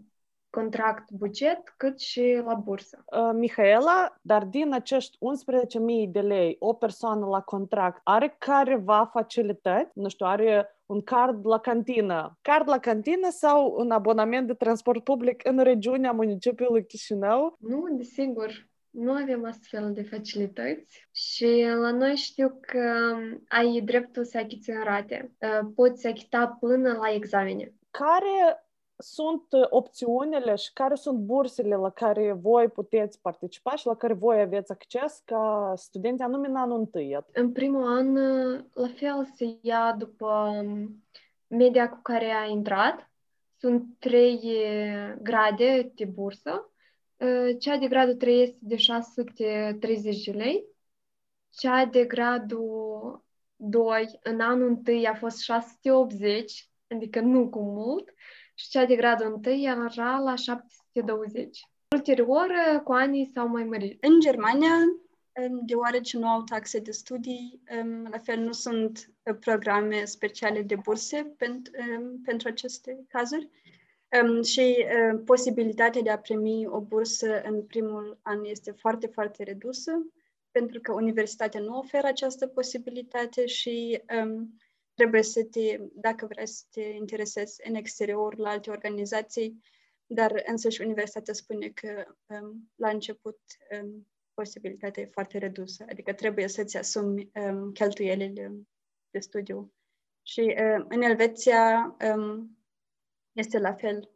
contract 0.49 1.11
buget, 1.11 1.73
cât 1.77 1.99
și 1.99 2.41
la 2.45 2.53
bursă. 2.53 3.03
Uh, 3.05 3.29
Mihaela, 3.33 4.17
dar 4.21 4.43
din 4.43 4.73
acești 4.73 5.17
11.000 5.17 6.11
de 6.11 6.19
lei, 6.19 6.55
o 6.59 6.73
persoană 6.73 7.25
la 7.25 7.41
contract 7.41 8.01
are 8.03 8.35
careva 8.37 9.09
facilități? 9.13 9.91
Nu 9.93 10.09
știu, 10.09 10.25
are 10.25 10.77
un 10.85 11.01
card 11.01 11.45
la 11.45 11.59
cantină, 11.59 12.37
card 12.41 12.69
la 12.69 12.79
cantină 12.79 13.29
sau 13.29 13.75
un 13.77 13.91
abonament 13.91 14.47
de 14.47 14.53
transport 14.53 15.03
public 15.03 15.47
în 15.47 15.59
regiunea 15.59 16.11
municipiului 16.11 16.85
Chișinău? 16.85 17.57
Nu, 17.59 17.85
desigur. 17.91 18.67
Nu 18.89 19.11
avem 19.11 19.45
astfel 19.45 19.93
de 19.93 20.03
facilități 20.03 21.07
și 21.11 21.65
la 21.81 21.91
noi 21.91 22.15
știu 22.15 22.59
că 22.61 23.15
ai 23.47 23.81
dreptul 23.85 24.23
să 24.23 24.37
achiți 24.37 24.69
în 24.69 24.83
rate. 24.83 25.31
Uh, 25.39 25.69
poți 25.75 26.07
achita 26.07 26.57
până 26.59 26.91
la 26.91 27.13
examene. 27.13 27.73
Care 27.91 28.66
sunt 28.97 29.43
opțiunile 29.69 30.55
și 30.55 30.73
care 30.73 30.95
sunt 30.95 31.17
bursele 31.17 31.75
la 31.75 31.89
care 31.89 32.31
voi 32.31 32.67
puteți 32.67 33.21
participa 33.21 33.75
și 33.75 33.85
la 33.85 33.95
care 33.95 34.13
voi 34.13 34.39
aveți 34.39 34.71
acces 34.71 35.21
ca 35.25 35.73
studenți 35.75 36.23
anume 36.23 36.47
în 36.47 36.55
anul 36.55 36.79
întâi? 36.79 37.17
În 37.33 37.51
primul 37.51 37.87
an, 37.87 38.13
la 38.73 38.87
fel, 38.95 39.25
se 39.35 39.57
ia 39.61 39.95
după 39.97 40.51
media 41.47 41.89
cu 41.89 41.99
care 42.01 42.31
a 42.31 42.45
intrat. 42.45 43.11
Sunt 43.59 43.85
trei 43.99 44.39
grade 45.21 45.91
de 45.95 46.05
bursă. 46.05 46.71
Cea 47.59 47.77
de 47.77 47.87
gradul 47.87 48.15
3 48.15 48.41
este 48.41 48.57
de 48.59 48.75
630 48.75 50.23
de 50.23 50.31
lei. 50.31 50.65
Cea 51.49 51.85
de 51.85 52.05
gradul 52.05 53.25
2 53.55 54.19
în 54.23 54.39
anul 54.39 54.67
întâi 54.67 55.05
a 55.05 55.13
fost 55.13 55.39
680, 55.39 56.69
adică 56.87 57.19
nu 57.19 57.49
cu 57.49 57.59
mult 57.59 58.13
și 58.57 58.69
cea 58.69 58.85
de 58.85 58.95
gradul 58.95 59.39
1 59.45 59.63
era 59.63 60.19
la 60.19 60.35
720. 60.35 61.59
Ulterior, 61.95 62.51
cu 62.83 62.91
anii 62.91 63.31
s-au 63.33 63.47
mai 63.47 63.63
mărit. 63.63 64.03
În 64.03 64.19
Germania, 64.19 64.73
deoarece 65.65 66.17
nu 66.17 66.27
au 66.27 66.43
taxe 66.43 66.79
de 66.79 66.91
studii, 66.91 67.61
la 68.11 68.17
fel 68.17 68.39
nu 68.39 68.51
sunt 68.51 69.11
uh, 69.23 69.35
programe 69.39 70.05
speciale 70.05 70.61
de 70.61 70.75
burse 70.75 71.33
pentru, 71.37 71.71
pentru 72.23 72.47
aceste 72.47 73.05
cazuri 73.07 73.49
și 74.43 74.75
uh, 74.77 75.21
posibilitatea 75.25 76.01
de 76.01 76.09
a 76.09 76.17
primi 76.17 76.67
o 76.67 76.79
bursă 76.79 77.41
în 77.41 77.63
primul 77.63 78.19
an 78.21 78.43
este 78.43 78.71
foarte, 78.71 79.07
foarte 79.07 79.43
redusă, 79.43 79.91
pentru 80.51 80.79
că 80.81 80.93
universitatea 80.93 81.59
nu 81.59 81.77
oferă 81.77 82.07
această 82.07 82.47
posibilitate 82.47 83.45
și 83.45 84.01
um, 84.23 84.57
trebuie 84.97 85.23
să 85.23 85.43
te, 85.43 85.77
dacă 85.93 86.25
vrei 86.25 86.47
să 86.47 86.63
te 86.71 86.81
interesezi 86.81 87.67
în 87.67 87.75
exterior 87.75 88.37
la 88.37 88.49
alte 88.49 88.69
organizații, 88.69 89.61
dar 90.05 90.43
însăși 90.45 90.81
universitatea 90.81 91.33
spune 91.33 91.67
că 91.69 92.15
um, 92.25 92.71
la 92.75 92.89
început 92.89 93.39
um, 93.81 94.07
posibilitatea 94.33 95.03
e 95.03 95.09
foarte 95.11 95.37
redusă, 95.37 95.85
adică 95.89 96.13
trebuie 96.13 96.47
să-ți 96.47 96.77
asumi 96.77 97.31
um, 97.33 97.71
cheltuielile 97.71 98.53
de 99.09 99.19
studiu. 99.19 99.73
Și 100.21 100.55
um, 100.59 100.85
în 100.89 101.01
Elveția 101.01 101.95
um, 102.15 102.57
este 103.31 103.59
la 103.59 103.73
fel. 103.73 104.11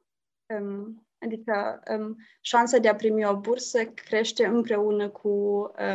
Um, 0.60 1.08
adică 1.18 1.84
um, 1.98 2.18
șansa 2.42 2.78
de 2.78 2.88
a 2.88 2.96
primi 2.96 3.26
o 3.26 3.40
bursă 3.40 3.86
crește 3.86 4.46
împreună 4.46 5.10
cu 5.10 5.30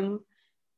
um, 0.01 0.27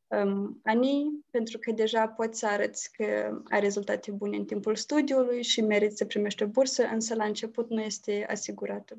um, 0.08 0.60
anii, 0.64 1.24
pentru 1.30 1.58
că 1.58 1.72
deja 1.72 2.08
poți 2.08 2.38
să 2.38 2.46
arăți 2.46 2.92
că 2.92 3.38
ai 3.48 3.60
rezultate 3.60 4.10
bune 4.10 4.36
în 4.36 4.44
timpul 4.44 4.76
studiului 4.76 5.42
și 5.42 5.60
meriți 5.60 5.96
să 5.96 6.04
primești 6.04 6.42
o 6.42 6.46
bursă, 6.46 6.84
însă 6.84 7.14
la 7.14 7.24
început 7.24 7.70
nu 7.70 7.80
este 7.80 8.26
asigurată. 8.28 8.98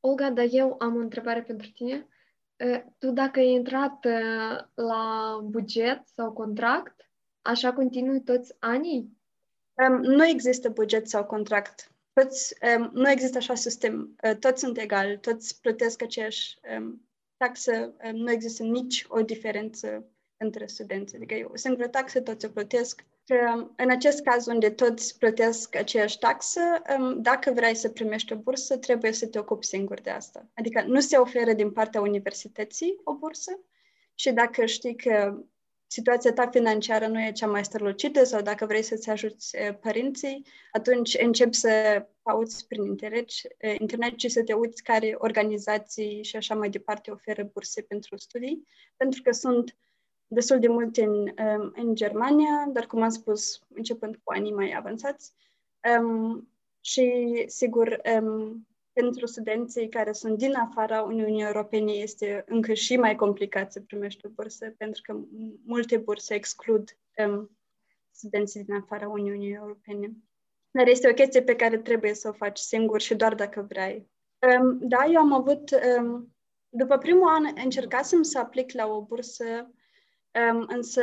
Olga, 0.00 0.30
dar 0.30 0.46
eu 0.50 0.76
am 0.78 0.96
o 0.96 0.98
întrebare 0.98 1.42
pentru 1.42 1.70
tine. 1.70 2.08
Uh, 2.64 2.82
tu 2.98 3.10
dacă 3.10 3.38
ai 3.38 3.50
intrat 3.50 4.04
uh, 4.04 4.58
la 4.74 5.38
buget 5.44 6.02
sau 6.14 6.32
contract, 6.32 7.10
așa 7.42 7.72
continui 7.72 8.22
toți 8.22 8.54
anii? 8.58 9.18
Um, 9.72 10.02
nu 10.02 10.26
există 10.26 10.68
buget 10.68 11.08
sau 11.08 11.24
contract. 11.24 11.92
Toți, 12.12 12.54
um, 12.76 12.90
nu 12.92 13.10
există 13.10 13.36
așa 13.36 13.54
sistem. 13.54 14.16
Uh, 14.22 14.36
toți 14.36 14.60
sunt 14.60 14.78
egali, 14.78 15.18
toți 15.20 15.60
plătesc 15.60 16.02
aceeași 16.02 16.58
um, 16.76 17.08
taxă, 17.36 17.94
um, 18.04 18.16
nu 18.16 18.30
există 18.30 18.62
nici 18.62 19.04
o 19.08 19.22
diferență 19.22 20.08
între 20.36 20.66
studenți. 20.66 21.16
Adică 21.16 21.34
e 21.34 21.44
o 21.44 21.56
singură 21.56 21.88
taxă, 21.88 22.20
toți 22.20 22.46
o 22.46 22.48
plătesc. 22.48 23.04
Um, 23.28 23.74
în 23.76 23.90
acest 23.90 24.22
caz 24.22 24.46
unde 24.46 24.70
toți 24.70 25.18
plătesc 25.18 25.76
aceeași 25.76 26.18
taxă, 26.18 26.60
um, 26.98 27.22
dacă 27.22 27.52
vrei 27.52 27.74
să 27.74 27.88
primești 27.88 28.32
o 28.32 28.36
bursă, 28.36 28.78
trebuie 28.78 29.12
să 29.12 29.26
te 29.26 29.38
ocupi 29.38 29.66
singur 29.66 30.00
de 30.00 30.10
asta. 30.10 30.50
Adică 30.54 30.84
nu 30.86 31.00
se 31.00 31.16
oferă 31.16 31.52
din 31.52 31.70
partea 31.72 32.00
universității 32.00 33.00
o 33.04 33.14
bursă 33.14 33.60
și 34.14 34.32
dacă 34.32 34.64
știi 34.64 34.96
că 34.96 35.44
situația 35.94 36.32
ta 36.32 36.46
financiară 36.46 37.06
nu 37.06 37.20
e 37.20 37.32
cea 37.32 37.46
mai 37.46 37.64
strălucită 37.64 38.24
sau 38.24 38.42
dacă 38.42 38.66
vrei 38.66 38.82
să-ți 38.82 39.10
ajuți 39.10 39.56
părinții, 39.80 40.46
atunci 40.72 41.16
începi 41.20 41.56
să 41.56 42.06
cauți 42.22 42.66
prin 42.66 42.84
internet, 42.84 43.28
internet 43.78 44.18
și 44.18 44.28
să 44.28 44.42
te 44.42 44.52
uiți 44.52 44.82
care 44.82 45.14
organizații 45.18 46.22
și 46.22 46.36
așa 46.36 46.54
mai 46.54 46.70
departe 46.70 47.10
oferă 47.10 47.50
burse 47.52 47.82
pentru 47.82 48.16
studii, 48.16 48.66
pentru 48.96 49.22
că 49.22 49.30
sunt 49.30 49.76
destul 50.26 50.58
de 50.58 50.68
multe 50.68 51.02
în, 51.02 51.32
în 51.74 51.94
Germania, 51.94 52.68
dar 52.72 52.86
cum 52.86 53.02
am 53.02 53.08
spus, 53.08 53.60
începând 53.74 54.16
cu 54.22 54.32
anii 54.32 54.52
mai 54.52 54.74
avansați. 54.76 55.32
Um, 56.00 56.48
și, 56.80 57.44
sigur, 57.46 58.00
um, 58.20 58.66
pentru 58.94 59.26
studenții 59.26 59.88
care 59.88 60.12
sunt 60.12 60.38
din 60.38 60.54
afara 60.54 61.02
Uniunii 61.02 61.42
Europene 61.42 61.92
este 61.92 62.44
încă 62.46 62.72
și 62.72 62.96
mai 62.96 63.16
complicat 63.16 63.72
să 63.72 63.80
primești 63.80 64.26
o 64.26 64.28
bursă, 64.28 64.74
pentru 64.78 65.00
că 65.04 65.18
multe 65.64 65.96
burse 65.96 66.34
exclud 66.34 66.98
um, 67.26 67.58
studenții 68.10 68.64
din 68.64 68.74
afara 68.74 69.08
Uniunii 69.08 69.52
Europene. 69.52 70.12
Dar 70.70 70.86
este 70.86 71.08
o 71.08 71.12
chestie 71.14 71.42
pe 71.42 71.56
care 71.56 71.78
trebuie 71.78 72.14
să 72.14 72.28
o 72.28 72.32
faci 72.32 72.58
singur 72.58 73.00
și 73.00 73.14
doar 73.14 73.34
dacă 73.34 73.66
vrei. 73.68 74.08
Um, 74.60 74.78
da, 74.80 75.04
eu 75.04 75.20
am 75.20 75.32
avut, 75.32 75.70
um, 75.98 76.34
după 76.68 76.98
primul 76.98 77.28
an, 77.28 77.44
încercasem 77.64 78.22
să 78.22 78.38
aplic 78.38 78.72
la 78.72 78.86
o 78.86 79.02
bursă, 79.02 79.70
um, 80.52 80.64
însă 80.68 81.02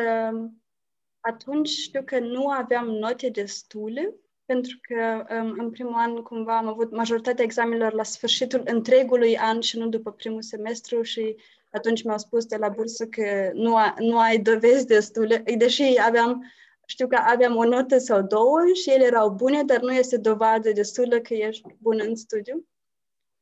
atunci 1.20 1.70
știu 1.70 2.04
că 2.04 2.20
nu 2.20 2.50
aveam 2.50 2.90
note 2.90 3.30
destule 3.30 4.16
pentru 4.52 4.78
că 4.82 5.26
um, 5.36 5.56
în 5.58 5.70
primul 5.70 5.94
an 5.94 6.16
cumva 6.16 6.58
am 6.58 6.68
avut 6.68 6.92
majoritatea 6.92 7.44
examenelor 7.44 7.94
la 7.94 8.04
sfârșitul 8.04 8.62
întregului 8.66 9.38
an 9.38 9.60
și 9.60 9.78
nu 9.78 9.88
după 9.88 10.12
primul 10.12 10.42
semestru 10.42 11.02
și 11.02 11.36
atunci 11.70 12.04
mi-au 12.04 12.18
spus 12.18 12.46
de 12.46 12.56
la 12.56 12.70
bursă 12.70 13.08
că 13.08 13.52
nu, 13.54 13.76
a, 13.76 13.96
nu 13.98 14.20
ai 14.20 14.38
dovezi 14.40 14.86
destule, 14.86 15.44
deși 15.58 15.84
aveam, 16.06 16.52
știu 16.86 17.08
că 17.08 17.16
aveam 17.16 17.56
o 17.56 17.64
notă 17.64 17.98
sau 17.98 18.22
două 18.22 18.60
și 18.74 18.90
ele 18.90 19.04
erau 19.06 19.30
bune, 19.30 19.64
dar 19.64 19.82
nu 19.82 19.94
este 19.94 20.18
dovadă 20.18 20.72
destulă 20.72 21.20
că 21.20 21.34
ești 21.34 21.76
bun 21.78 22.00
în 22.08 22.16
studiu. 22.16 22.66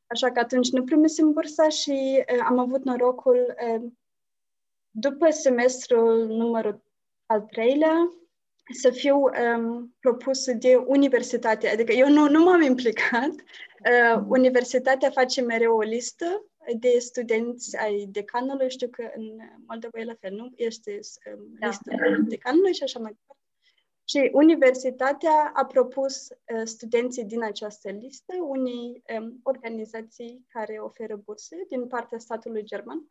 Așa 0.07 0.31
că 0.31 0.39
atunci 0.39 0.69
nu 0.69 0.83
primisem 0.83 1.31
bursa 1.31 1.69
și 1.69 2.23
uh, 2.33 2.45
am 2.47 2.59
avut 2.59 2.83
norocul 2.83 3.55
uh, 3.67 3.91
după 4.89 5.29
semestrul 5.29 6.27
numărul 6.27 6.83
al 7.25 7.41
treilea, 7.41 8.13
să 8.73 8.89
fiu 8.89 9.17
um, 9.17 9.95
propusă 9.99 10.53
de 10.53 10.75
universitate. 10.75 11.69
Adică 11.69 11.91
eu 11.91 12.09
nu, 12.09 12.29
nu 12.29 12.43
m-am 12.43 12.61
implicat. 12.61 13.29
Uh, 13.29 14.23
universitatea 14.27 15.09
face 15.09 15.41
mereu 15.41 15.75
o 15.75 15.81
listă 15.81 16.45
de 16.79 16.97
studenți 16.99 17.77
ai 17.77 18.07
decanului. 18.11 18.69
Știu 18.69 18.87
că 18.87 19.11
în 19.15 19.37
Moldova 19.67 19.99
e 19.99 20.03
la 20.03 20.15
fel, 20.19 20.33
nu? 20.33 20.51
Este 20.55 20.99
um, 21.33 21.47
da. 21.59 21.67
listă 21.67 21.89
da. 21.89 22.23
decanului 22.27 22.73
și 22.73 22.83
așa 22.83 22.99
mai 22.99 23.11
departe. 23.11 23.43
Și 24.03 24.29
universitatea 24.33 25.51
a 25.53 25.65
propus 25.65 26.27
uh, 26.29 26.61
studenții 26.63 27.25
din 27.25 27.43
această 27.43 27.89
listă 27.89 28.33
unei 28.47 29.03
um, 29.19 29.39
organizații 29.43 30.45
care 30.47 30.77
oferă 30.77 31.15
burse 31.15 31.55
din 31.69 31.87
partea 31.87 32.17
statului 32.17 32.63
german 32.63 33.07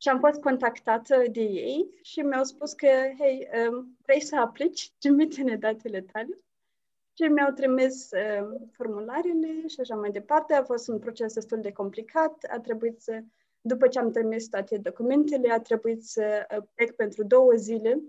și 0.00 0.08
am 0.08 0.18
fost 0.18 0.40
contactată 0.40 1.24
de 1.30 1.40
ei 1.40 1.98
și 2.02 2.20
mi-au 2.20 2.44
spus 2.44 2.72
că, 2.72 2.86
hei, 3.18 3.48
um, 3.68 3.96
vrei 4.02 4.20
să 4.20 4.36
aplici? 4.36 4.92
Trimite-ne 4.98 5.56
datele 5.56 6.00
tale. 6.00 6.38
Și 7.12 7.22
mi-au 7.22 7.52
trimis 7.52 8.10
um, 8.10 8.68
formularele 8.72 9.66
și 9.66 9.80
așa 9.80 9.94
mai 9.94 10.10
departe. 10.10 10.54
A 10.54 10.62
fost 10.62 10.88
un 10.88 10.98
proces 10.98 11.34
destul 11.34 11.60
de 11.60 11.72
complicat. 11.72 12.46
A 12.50 12.60
trebuit 12.60 13.00
să, 13.00 13.20
după 13.60 13.88
ce 13.88 13.98
am 13.98 14.10
trimis 14.10 14.48
toate 14.48 14.78
documentele, 14.78 15.52
a 15.52 15.60
trebuit 15.60 16.04
să 16.04 16.46
uh, 16.56 16.64
plec 16.74 16.94
pentru 16.94 17.24
două 17.24 17.52
zile 17.54 18.02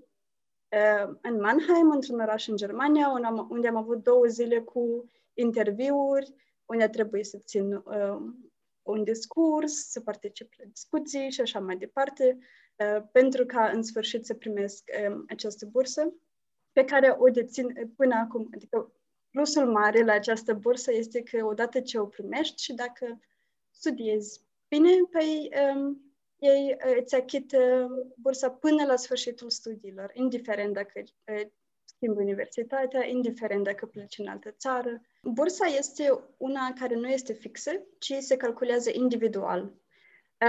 uh, 0.69 1.13
în 1.21 1.39
Mannheim, 1.39 1.91
într-un 1.91 2.19
oraș 2.19 2.47
în 2.47 2.55
Germania, 2.55 3.09
unde 3.09 3.27
am, 3.27 3.47
unde 3.49 3.67
am 3.67 3.75
avut 3.75 4.03
două 4.03 4.25
zile 4.25 4.59
cu 4.59 5.09
interviuri, 5.33 6.33
unde 6.65 6.83
a 6.83 6.89
trebuit 6.89 7.25
să 7.25 7.37
țin 7.37 7.73
uh, 7.73 8.17
un 8.89 9.03
discurs, 9.03 9.89
să 9.89 10.01
particip 10.01 10.53
la 10.57 10.65
discuții 10.65 11.31
și 11.31 11.41
așa 11.41 11.59
mai 11.59 11.77
departe, 11.77 12.37
uh, 12.75 13.03
pentru 13.11 13.45
ca 13.45 13.69
în 13.69 13.83
sfârșit 13.83 14.25
să 14.25 14.33
primesc 14.33 14.89
um, 15.07 15.25
această 15.27 15.65
bursă 15.65 16.13
pe 16.71 16.85
care 16.85 17.15
o 17.19 17.29
dețin 17.29 17.93
până 17.95 18.15
acum. 18.15 18.49
Adică 18.53 18.93
plusul 19.29 19.71
mare 19.71 20.03
la 20.03 20.13
această 20.13 20.53
bursă 20.53 20.93
este 20.93 21.23
că 21.23 21.45
odată 21.45 21.81
ce 21.81 21.99
o 21.99 22.05
primești 22.05 22.63
și 22.63 22.73
dacă 22.73 23.19
studiezi 23.69 24.41
bine, 24.67 24.89
păi 25.11 25.49
um, 25.75 26.13
ei 26.37 26.77
uh, 26.85 26.97
îți 27.01 27.15
achită 27.15 27.89
bursa 28.15 28.51
până 28.51 28.85
la 28.85 28.95
sfârșitul 28.95 29.49
studiilor, 29.49 30.11
indiferent 30.13 30.73
dacă 30.73 31.03
uh, 31.99 32.09
schimbi 32.09 32.21
universitatea, 32.21 33.07
indiferent 33.07 33.63
dacă 33.63 33.85
pleci 33.85 34.17
în 34.17 34.27
altă 34.27 34.51
țară. 34.57 35.01
Bursa 35.23 35.65
este 35.65 36.19
una 36.37 36.73
care 36.79 36.95
nu 36.95 37.07
este 37.07 37.33
fixă, 37.33 37.71
ci 37.97 38.13
se 38.19 38.37
calculează 38.37 38.89
individual. 38.93 39.73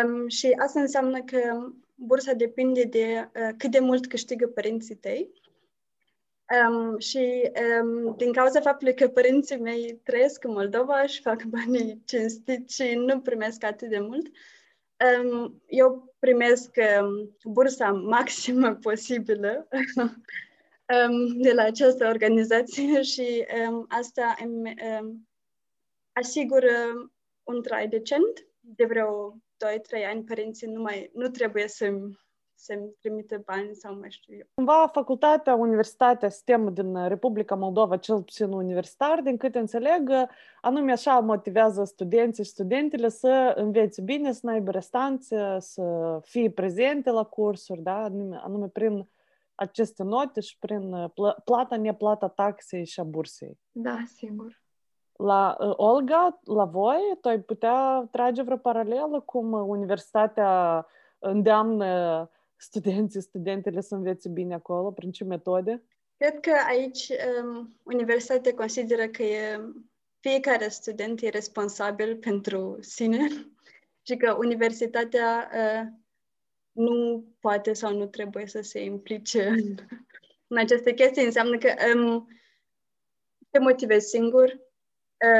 Um, 0.04 0.28
și 0.28 0.54
asta 0.58 0.80
înseamnă 0.80 1.22
că 1.22 1.70
bursa 1.94 2.32
depinde 2.32 2.84
de 2.84 3.30
uh, 3.34 3.48
cât 3.56 3.70
de 3.70 3.78
mult 3.78 4.06
câștigă 4.06 4.46
părinții 4.46 4.94
tăi. 4.94 5.30
Um, 6.68 6.98
și 6.98 7.50
um, 7.82 8.14
din 8.16 8.32
cauza 8.32 8.60
faptului 8.60 8.94
că 8.94 9.08
părinții 9.08 9.58
mei 9.58 10.00
trăiesc 10.04 10.44
în 10.44 10.52
Moldova 10.52 11.06
și 11.06 11.20
fac 11.20 11.42
banii 11.42 12.02
cinstit 12.04 12.70
și 12.70 12.94
nu 12.94 13.20
primesc 13.20 13.64
atât 13.64 13.88
de 13.88 13.98
mult, 13.98 14.26
um, 15.22 15.62
eu 15.66 16.14
primesc 16.18 16.70
um, 17.00 17.36
bursa 17.44 17.92
maximă 17.92 18.74
posibilă 18.88 19.68
um, 20.90 21.40
de 21.40 21.52
la 21.52 21.62
această 21.62 22.06
organizație 22.06 23.02
și 23.12 23.46
um, 23.68 23.86
asta 23.88 24.36
îmi 24.44 24.74
um, 25.00 25.28
asigură 26.12 26.70
un 27.42 27.62
trai 27.62 27.88
decent. 27.88 28.48
De 28.60 28.84
vreo 28.84 29.36
2-3 29.36 30.06
ani 30.06 30.24
părinții 30.24 30.66
nu, 30.66 30.80
mai, 30.82 31.10
nu 31.14 31.28
trebuie 31.28 31.68
să-mi 31.68 32.18
să-mi 32.60 32.94
trimită 33.00 33.42
bani 33.46 33.74
sau 33.74 33.98
mai 33.98 34.10
știu 34.10 34.34
eu. 34.34 34.46
Cumva 34.54 34.90
facultatea, 34.92 35.54
universitatea, 35.54 36.28
sistemul 36.28 36.72
din 36.72 37.08
Republica 37.08 37.54
Moldova, 37.54 37.96
cel 37.96 38.22
puțin 38.22 38.52
universitar, 38.52 39.20
din 39.20 39.36
câte 39.36 39.58
înțeleg, 39.58 40.10
anume 40.60 40.92
așa 40.92 41.18
motivează 41.18 41.84
studenții 41.84 42.44
și 42.44 42.50
studentele 42.50 43.08
să 43.08 43.52
învețe 43.56 44.02
bine, 44.02 44.32
să 44.32 44.40
n-aibă 44.42 44.70
restanțe, 44.70 45.56
să 45.58 46.18
fie 46.22 46.50
prezente 46.50 47.10
la 47.10 47.22
cursuri, 47.22 47.82
da? 47.82 48.02
anume, 48.02 48.40
anume 48.42 48.68
prin 48.68 49.08
aceste 49.60 50.02
note 50.02 50.40
și 50.40 50.58
prin 50.58 50.92
uh, 50.92 51.34
plata, 51.44 51.76
neplata 51.76 52.28
taxei 52.28 52.86
și 52.86 53.00
a 53.00 53.02
bursei. 53.02 53.58
Da, 53.72 54.02
sigur. 54.16 54.62
La 55.12 55.56
uh, 55.60 55.72
Olga, 55.76 56.40
la 56.44 56.64
voi, 56.64 57.00
tu 57.20 57.28
ai 57.28 57.40
putea 57.40 58.08
trage 58.10 58.42
vreo 58.42 58.56
paralelă 58.56 59.20
cum 59.20 59.52
universitatea 59.52 60.86
îndeamnă 61.18 62.30
studenții, 62.56 63.22
studentele 63.22 63.80
să 63.80 63.94
învețe 63.94 64.28
bine 64.28 64.54
acolo, 64.54 64.90
prin 64.90 65.10
ce 65.10 65.24
metode? 65.24 65.82
Cred 66.16 66.40
că 66.40 66.52
aici 66.68 67.08
um, 67.42 67.76
universitatea 67.82 68.54
consideră 68.54 69.06
că 69.06 69.22
e, 69.22 69.60
fiecare 70.20 70.68
student 70.68 71.22
e 71.22 71.28
responsabil 71.28 72.16
pentru 72.16 72.76
sine 72.80 73.28
și 74.06 74.16
că 74.16 74.36
universitatea 74.38 75.50
uh, 75.54 75.99
nu 76.80 77.24
poate 77.40 77.72
sau 77.72 77.96
nu 77.96 78.06
trebuie 78.06 78.46
să 78.46 78.60
se 78.60 78.82
implice 78.82 79.46
în, 79.46 79.74
în 80.46 80.58
aceste 80.58 80.94
chestii. 80.94 81.24
Înseamnă 81.24 81.58
că 81.58 81.74
um, 81.94 82.28
te 83.50 83.58
motivezi 83.58 84.08
singur, 84.08 84.60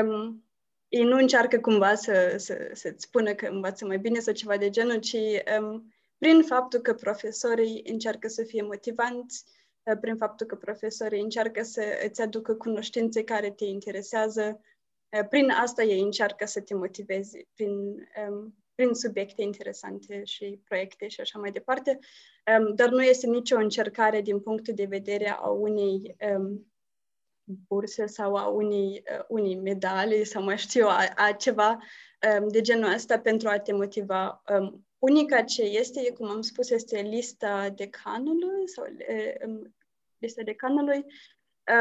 um, 0.02 0.44
ei 0.88 1.04
nu 1.04 1.16
încearcă 1.16 1.60
cumva 1.60 1.94
să, 1.94 2.34
să, 2.36 2.70
să-ți 2.72 3.04
spună 3.04 3.34
că 3.34 3.46
învață 3.46 3.86
mai 3.86 3.98
bine 3.98 4.18
sau 4.18 4.32
ceva 4.32 4.56
de 4.56 4.70
genul, 4.70 4.98
ci 4.98 5.16
um, 5.60 5.92
prin 6.18 6.42
faptul 6.42 6.80
că 6.80 6.94
profesorii 6.94 7.82
încearcă 7.86 8.28
să 8.28 8.42
fie 8.42 8.62
motivanți, 8.62 9.44
uh, 9.82 9.98
prin 10.00 10.16
faptul 10.16 10.46
că 10.46 10.56
profesorii 10.56 11.22
încearcă 11.22 11.62
să 11.62 11.82
îți 12.04 12.22
aducă 12.22 12.54
cunoștințe 12.54 13.24
care 13.24 13.50
te 13.50 13.64
interesează, 13.64 14.60
uh, 15.18 15.28
prin 15.28 15.50
asta 15.50 15.82
ei 15.82 16.00
încearcă 16.00 16.46
să 16.46 16.60
te 16.60 16.74
motiveze, 16.74 17.48
prin, 17.54 17.70
um, 18.28 18.54
prin 18.80 18.94
subiecte 18.94 19.42
interesante 19.42 20.24
și 20.24 20.60
proiecte 20.64 21.08
și 21.08 21.20
așa 21.20 21.38
mai 21.38 21.50
departe, 21.50 21.98
um, 22.58 22.74
dar 22.74 22.88
nu 22.88 23.02
este 23.02 23.26
nicio 23.26 23.56
încercare 23.56 24.20
din 24.20 24.40
punctul 24.40 24.74
de 24.74 24.84
vedere 24.84 25.28
a 25.28 25.48
unei 25.48 26.16
um, 26.36 26.72
burse 27.44 28.06
sau 28.06 28.36
a 28.36 28.46
unei, 28.46 29.02
uh, 29.18 29.24
unei 29.28 29.56
medalii 29.56 30.24
sau 30.24 30.42
mai 30.42 30.58
știu, 30.58 30.86
a, 30.86 31.08
a 31.16 31.32
ceva 31.32 31.78
um, 32.40 32.48
de 32.48 32.60
genul 32.60 32.92
ăsta 32.92 33.18
pentru 33.18 33.48
a 33.48 33.58
te 33.58 33.72
motiva. 33.72 34.42
Um, 34.58 34.86
unica 34.98 35.42
ce 35.42 35.62
este, 35.62 36.12
cum 36.12 36.28
am 36.28 36.40
spus, 36.40 36.70
este 36.70 37.00
lista 37.00 37.68
decanului 37.68 38.68
sau 38.68 38.84
um, 39.46 39.74
lista 40.18 40.42
decanului 40.42 41.04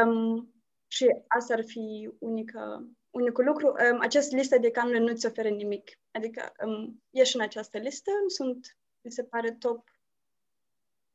um, 0.04 0.54
și 0.86 1.06
asta 1.26 1.54
ar 1.54 1.64
fi 1.64 2.10
unica, 2.18 2.90
unicul 3.10 3.44
lucru. 3.44 3.66
Um, 3.66 4.00
această 4.00 4.36
listă 4.36 4.58
decanului 4.58 5.00
nu 5.00 5.14
ți 5.14 5.26
oferă 5.26 5.48
nimic. 5.48 5.98
Adică 6.10 6.52
um, 6.64 7.02
ești 7.10 7.36
în 7.36 7.42
această 7.42 7.78
listă, 7.78 8.10
sunt, 8.26 8.78
mi 9.00 9.10
se 9.10 9.24
pare, 9.24 9.52
top 9.52 9.88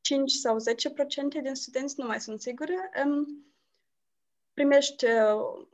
5 0.00 0.30
sau 0.32 0.56
10% 0.56 1.42
din 1.42 1.54
studenți, 1.54 1.94
nu 1.98 2.06
mai 2.06 2.20
sunt 2.20 2.40
sigură. 2.40 2.74
Um, 3.04 3.46
primești 4.52 5.04
uh, 5.04 5.66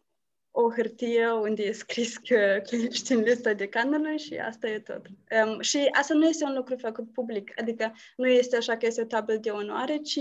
o 0.51 0.71
hârtie 0.71 1.31
unde 1.31 1.63
e 1.63 1.73
scris 1.73 2.17
că, 2.17 2.61
că 2.69 2.77
ești 2.77 3.13
în 3.13 3.21
lista 3.21 3.53
decanului 3.53 4.19
și 4.19 4.35
asta 4.35 4.69
e 4.69 4.79
tot. 4.79 5.07
Um, 5.47 5.61
și 5.61 5.89
asta 5.93 6.15
nu 6.15 6.27
este 6.27 6.45
un 6.45 6.55
lucru 6.55 6.77
făcut 6.77 7.13
public, 7.13 7.61
adică 7.61 7.93
nu 8.17 8.27
este 8.27 8.57
așa 8.57 8.77
că 8.77 8.87
este 8.87 9.01
o 9.01 9.05
tablă 9.05 9.37
de 9.37 9.51
onoare, 9.51 9.97
ci 9.97 10.21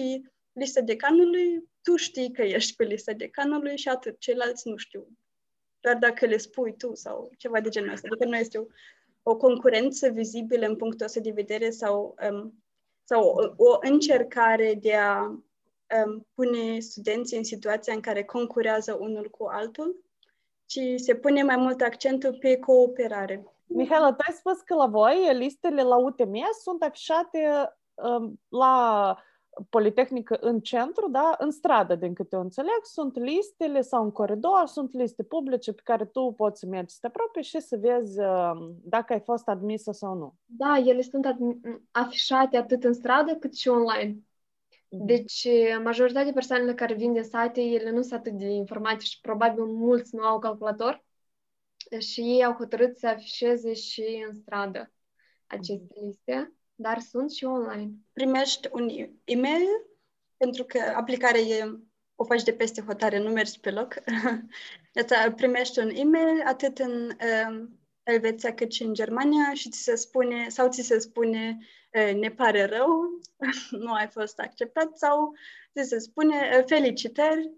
lista 0.52 0.82
decanului, 0.82 1.70
tu 1.82 1.96
știi 1.96 2.32
că 2.32 2.42
ești 2.42 2.76
pe 2.76 2.84
lista 2.84 3.14
decanului 3.14 3.78
și 3.78 3.88
atât, 3.88 4.20
ceilalți 4.20 4.68
nu 4.68 4.78
știu. 4.78 5.08
Doar 5.82 5.96
dacă 5.96 6.26
le 6.26 6.38
spui 6.38 6.76
tu 6.78 6.96
sau 6.96 7.32
ceva 7.38 7.60
de 7.60 7.70
genul 7.70 7.92
ăsta. 7.94 8.08
Adică 8.12 8.30
nu 8.30 8.36
este 8.36 8.58
o, 8.58 8.66
o 9.24 9.38
concurență 9.38 10.10
vizibilă 10.10 10.66
în 10.66 10.76
punctul 10.76 11.06
ăsta 11.06 11.20
de 11.20 11.32
vedere 11.32 11.70
sau, 11.70 12.16
um, 12.32 12.64
sau 13.04 13.54
o, 13.58 13.66
o 13.66 13.78
încercare 13.82 14.74
de 14.82 14.96
a 14.96 15.22
um, 15.22 16.28
pune 16.34 16.80
studenții 16.80 17.38
în 17.38 17.44
situația 17.44 17.94
în 17.94 18.02
care 18.02 18.24
concurează 18.24 18.98
unul 19.00 19.30
cu 19.30 19.46
altul, 19.46 20.06
ci 20.66 20.80
se 20.96 21.16
pune 21.16 21.44
mai 21.44 21.58
mult 21.58 21.82
accentul 21.82 22.38
pe 22.40 22.58
cooperare. 22.58 23.46
Mihaela, 23.66 24.14
tu 24.14 24.24
ai 24.28 24.36
spus 24.38 24.62
că 24.62 24.76
la 24.76 24.86
voi 24.86 25.30
listele 25.34 25.82
la 25.82 25.98
UTMS 25.98 26.62
sunt 26.62 26.84
afișate 26.84 27.74
um, 27.94 28.40
la 28.50 29.18
Politehnică 29.70 30.38
în 30.40 30.60
centru, 30.60 31.10
da, 31.10 31.36
în 31.38 31.52
stradă, 31.52 31.96
din 31.96 32.14
câte 32.14 32.36
eu 32.36 32.42
înțeleg, 32.42 32.80
sunt 32.82 33.18
listele 33.18 33.82
sau 33.82 34.04
în 34.04 34.12
coridor, 34.12 34.64
sunt 34.66 34.94
liste 34.94 35.24
publice 35.24 35.74
pe 35.74 35.82
care 35.84 36.06
tu 36.06 36.34
poți 36.38 36.60
să 36.60 36.66
mergi 36.66 36.94
să 36.94 36.98
te 37.02 37.08
apropii 37.08 37.44
și 37.44 37.60
să 37.60 37.78
vezi 37.78 38.20
um, 38.20 38.76
dacă 38.84 39.14
ai 39.14 39.20
fost 39.20 39.48
admisă 39.48 39.92
sau 39.92 40.16
nu. 40.16 40.34
Da, 40.46 40.78
ele 40.86 41.02
sunt 41.02 41.38
afișate 41.92 42.58
atât 42.58 42.84
în 42.84 42.94
stradă 42.94 43.36
cât 43.36 43.56
și 43.56 43.68
online. 43.68 44.18
Mhm. 44.90 45.06
Deci, 45.06 45.48
majoritatea 45.84 46.32
persoanele 46.32 46.74
care 46.74 46.94
vin 46.94 47.14
din 47.14 47.24
sate, 47.24 47.62
ele 47.62 47.92
nu 47.92 48.02
sunt 48.02 48.20
atât 48.20 48.34
de 48.34 48.46
informate 48.46 49.04
și 49.04 49.20
probabil 49.22 49.64
mulți 49.64 50.16
nu 50.16 50.24
au 50.24 50.40
calculator 50.40 51.04
și 52.00 52.22
ei 52.22 52.44
au 52.44 52.54
hotărât 52.54 52.98
să 52.98 53.08
afișeze 53.08 53.74
și 53.74 54.26
în 54.28 54.34
stradă 54.34 54.92
aceste 55.48 55.94
mhm. 55.96 56.06
liste, 56.06 56.54
dar 56.82 57.00
sunt 57.00 57.32
și 57.32 57.46
online. 57.46 57.92
Primești 58.14 58.70
un 58.72 58.90
e-mail, 59.24 59.68
pentru 60.38 60.64
că 60.64 60.80
aplicarea 60.96 61.42
e 61.42 61.80
o 62.16 62.24
faci 62.24 62.44
de 62.44 62.54
peste 62.54 62.82
hotare, 62.82 63.20
nu 63.20 63.30
mergi 63.30 63.60
pe 63.60 63.72
loc. 63.72 63.94
primești 65.36 65.80
un 65.80 65.90
e-mail 65.90 66.42
atât 66.46 66.78
în 66.78 67.10
uh, 67.10 67.68
Elveția 68.04 68.54
cât 68.54 68.72
și 68.72 68.84
în 68.84 68.94
Germania 68.94 69.54
și 69.54 69.70
ți 69.70 69.84
se 69.84 69.96
spune, 69.96 70.50
sau 70.50 70.70
ți 70.70 70.82
se 70.82 71.00
spune 71.00 71.58
ne 72.20 72.32
pare 72.32 72.66
rău, 72.66 73.20
nu 73.84 73.94
ai 73.94 74.08
fost 74.08 74.40
acceptat 74.40 74.98
sau 74.98 75.34
ți 75.74 75.88
se 75.88 76.00
spune 76.00 76.64
felicitări, 76.68 77.52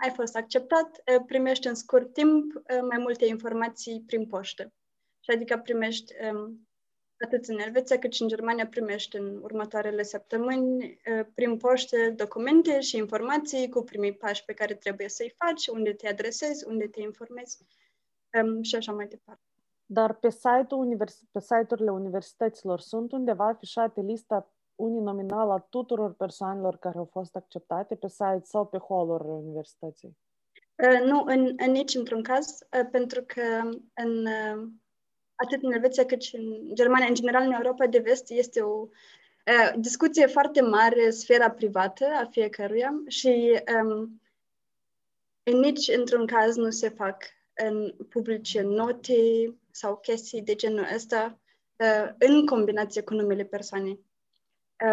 ai 0.00 0.10
fost 0.14 0.36
acceptat, 0.36 1.02
primești 1.26 1.66
în 1.66 1.74
scurt 1.74 2.12
timp 2.12 2.52
mai 2.88 2.98
multe 2.98 3.26
informații 3.26 4.02
prin 4.06 4.26
poștă. 4.26 4.72
Și 5.20 5.30
adică 5.30 5.56
primești 5.56 6.12
atât 7.24 7.44
în 7.44 7.58
Elveția 7.58 7.98
cât 7.98 8.12
și 8.12 8.22
în 8.22 8.28
Germania 8.28 8.66
primești 8.66 9.16
în 9.16 9.40
următoarele 9.42 10.02
săptămâni 10.02 11.00
prin 11.34 11.56
poștă 11.56 11.96
documente 12.16 12.80
și 12.80 12.96
informații 12.96 13.68
cu 13.68 13.82
primii 13.82 14.16
pași 14.16 14.44
pe 14.44 14.52
care 14.52 14.74
trebuie 14.74 15.08
să-i 15.08 15.34
faci, 15.38 15.66
unde 15.66 15.92
te 15.92 16.08
adresezi, 16.08 16.66
unde 16.66 16.86
te 16.86 17.00
informezi 17.00 17.66
și 18.60 18.76
așa 18.76 18.92
mai 18.92 19.06
departe. 19.06 19.42
Dar 19.86 20.14
pe, 20.14 20.30
site-ul 20.30 20.80
univers- 20.80 21.24
pe 21.30 21.40
site-urile 21.40 21.90
universităților 21.90 22.80
sunt 22.80 23.12
undeva 23.12 23.46
afișate 23.46 24.00
lista 24.00 24.52
uninominală 24.74 25.52
a 25.52 25.66
tuturor 25.70 26.12
persoanelor 26.12 26.76
care 26.76 26.98
au 26.98 27.04
fost 27.04 27.36
acceptate 27.36 27.94
pe 27.94 28.08
site 28.08 28.40
sau 28.42 28.66
pe 28.66 28.78
hall 28.88 29.08
universității? 29.26 30.16
Uh, 30.82 31.00
nu, 31.04 31.22
în, 31.26 31.54
în 31.56 31.70
nici 31.70 31.94
într-un 31.94 32.22
caz, 32.22 32.46
uh, 32.48 32.88
pentru 32.90 33.22
că 33.26 33.42
în, 33.94 34.26
uh, 34.26 34.68
atât 35.44 35.62
în 35.62 35.72
Elveția 35.72 36.04
cât 36.04 36.22
și 36.22 36.36
în 36.36 36.74
Germania, 36.74 37.06
în 37.06 37.14
general 37.14 37.42
în 37.42 37.52
Europa 37.52 37.86
de 37.86 37.98
vest, 37.98 38.30
este 38.30 38.60
o 38.60 38.78
uh, 38.80 39.72
discuție 39.76 40.26
foarte 40.26 40.60
mare, 40.60 41.10
sfera 41.10 41.50
privată 41.50 42.04
a 42.04 42.28
fiecăruia 42.30 43.02
și 43.06 43.62
um, 43.82 44.20
în 45.42 45.58
nici 45.58 45.88
într-un 45.88 46.26
caz 46.26 46.56
nu 46.56 46.70
se 46.70 46.88
fac 46.88 47.24
în 47.54 47.94
publice 48.08 48.60
note 48.60 49.14
sau 49.70 49.96
chestii 49.96 50.42
de 50.42 50.54
genul 50.54 50.86
ăsta 50.94 51.38
uh, 51.76 52.12
în 52.18 52.46
combinație 52.46 53.02
cu 53.02 53.14
numele 53.14 53.44
persoanei. 53.44 54.00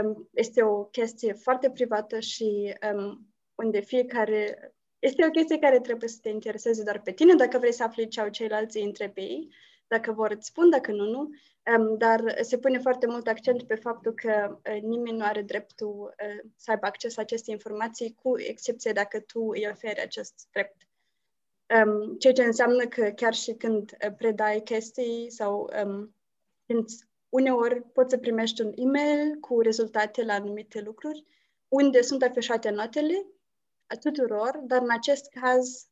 Um, 0.03 0.29
este 0.33 0.63
o 0.63 0.83
chestie 0.83 1.33
foarte 1.33 1.69
privată 1.69 2.19
și 2.19 2.73
um, 2.93 3.27
unde 3.55 3.79
fiecare... 3.79 4.71
Este 4.99 5.25
o 5.25 5.29
chestie 5.29 5.60
care 5.60 5.79
trebuie 5.79 6.10
să 6.10 6.17
te 6.21 6.29
intereseze 6.29 6.83
doar 6.83 7.01
pe 7.01 7.12
tine, 7.12 7.33
dacă 7.33 7.57
vrei 7.57 7.73
să 7.73 7.83
afli 7.83 8.07
ce 8.07 8.21
au 8.21 8.29
ceilalți 8.29 8.77
între 8.77 9.10
pe 9.10 9.21
ei, 9.21 9.53
dacă 9.88 10.12
vor 10.12 10.32
îți 10.32 10.47
spun, 10.47 10.69
dacă 10.69 10.91
nu, 10.91 11.06
nu. 11.06 11.30
Um, 11.76 11.97
dar 11.97 12.38
se 12.41 12.58
pune 12.58 12.80
foarte 12.80 13.08
mult 13.08 13.28
accent 13.28 13.63
pe 13.63 13.76
faptul 13.76 14.13
că 14.13 14.60
uh, 14.71 14.82
nimeni 14.82 15.17
nu 15.17 15.23
are 15.23 15.41
dreptul 15.41 16.15
uh, 16.23 16.50
să 16.56 16.71
aibă 16.71 16.86
acces 16.86 17.15
la 17.15 17.21
aceste 17.21 17.52
informații, 17.52 18.13
cu 18.21 18.39
excepție 18.39 18.91
dacă 18.91 19.19
tu 19.19 19.39
îi 19.39 19.67
oferi 19.71 20.02
acest 20.02 20.47
drept. 20.52 20.88
Um, 21.86 22.17
ceea 22.17 22.34
ce 22.34 22.43
înseamnă 22.43 22.88
că 22.88 23.12
chiar 23.15 23.34
și 23.34 23.54
când 23.54 23.91
uh, 23.91 24.13
predai 24.17 24.62
chestii 24.62 25.32
sau 25.32 25.69
um, 25.84 26.15
când 26.65 26.86
uneori 27.30 27.82
poți 27.82 28.10
să 28.10 28.17
primești 28.17 28.62
un 28.62 28.71
e-mail 28.76 29.36
cu 29.36 29.62
rezultate 29.62 30.23
la 30.23 30.34
anumite 30.34 30.82
lucruri, 30.82 31.26
unde 31.67 32.02
sunt 32.02 32.23
afișate 32.23 32.69
notele 32.69 33.26
a 33.88 33.95
tuturor, 33.95 34.58
dar 34.63 34.82
în 34.82 34.91
acest 34.91 35.30
caz 35.30 35.88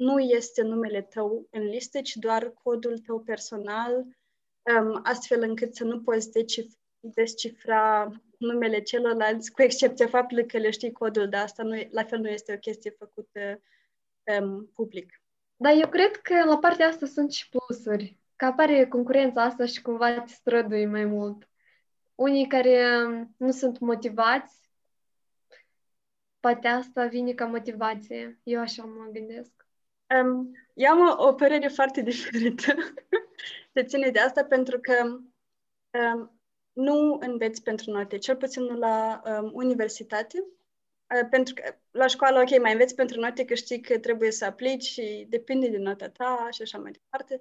nu 0.00 0.18
este 0.18 0.62
numele 0.62 1.02
tău 1.02 1.46
în 1.50 1.62
listă, 1.62 2.00
ci 2.00 2.16
doar 2.16 2.52
codul 2.62 2.98
tău 2.98 3.20
personal, 3.20 3.94
um, 3.96 5.00
astfel 5.02 5.42
încât 5.42 5.74
să 5.74 5.84
nu 5.84 6.00
poți 6.00 6.30
decif- 6.30 6.78
descifra 7.00 8.10
numele 8.38 8.82
celorlalți, 8.82 9.52
cu 9.52 9.62
excepția 9.62 10.06
faptului 10.06 10.46
că 10.46 10.58
le 10.58 10.70
știi 10.70 10.92
codul, 10.92 11.28
dar 11.28 11.42
asta 11.42 11.62
nu, 11.62 11.86
la 11.90 12.04
fel 12.04 12.18
nu 12.18 12.28
este 12.28 12.52
o 12.52 12.58
chestie 12.58 12.90
făcută 12.90 13.62
um, 14.40 14.70
public. 14.74 15.22
Dar 15.56 15.72
eu 15.72 15.88
cred 15.88 16.16
că 16.16 16.44
la 16.44 16.58
partea 16.58 16.86
asta 16.86 17.06
sunt 17.06 17.32
și 17.32 17.48
plusuri. 17.48 18.18
Că 18.36 18.44
apare 18.44 18.86
concurența 18.86 19.42
asta 19.42 19.66
și 19.66 19.82
cumva 19.82 20.20
te 20.20 20.32
strădui 20.32 20.86
mai 20.86 21.04
mult. 21.04 21.48
Unii 22.14 22.46
care 22.46 22.98
nu 23.36 23.50
sunt 23.50 23.78
motivați, 23.78 24.70
poate 26.40 26.68
asta 26.68 27.06
vine 27.06 27.32
ca 27.32 27.46
motivație. 27.46 28.40
Eu 28.42 28.60
așa 28.60 28.84
mă 28.84 29.08
gândesc. 29.12 29.59
Um, 30.16 30.50
eu 30.74 30.90
am 30.90 31.18
o, 31.18 31.26
o 31.28 31.32
părere 31.32 31.68
foarte 31.68 32.00
diferită. 32.10 32.74
Se 33.74 33.84
ține 33.84 34.10
de 34.10 34.18
asta 34.18 34.44
pentru 34.44 34.80
că 34.80 35.02
um, 35.02 36.40
nu 36.72 37.18
înveți 37.20 37.62
pentru 37.62 37.90
note, 37.90 38.18
cel 38.18 38.36
puțin 38.36 38.62
nu 38.62 38.78
la 38.78 39.22
um, 39.24 39.50
universitate. 39.52 40.38
Uh, 41.14 41.28
pentru 41.30 41.54
că 41.54 41.74
la 41.90 42.06
școală, 42.06 42.40
ok, 42.40 42.60
mai 42.60 42.72
înveți 42.72 42.94
pentru 42.94 43.20
note 43.20 43.44
că 43.44 43.54
știi 43.54 43.80
că 43.80 43.98
trebuie 43.98 44.30
să 44.30 44.44
aplici 44.44 44.82
și 44.82 45.26
depinde 45.28 45.68
de 45.68 45.78
nota 45.78 46.08
ta 46.08 46.48
și 46.50 46.62
așa 46.62 46.78
mai 46.78 46.90
departe. 46.90 47.40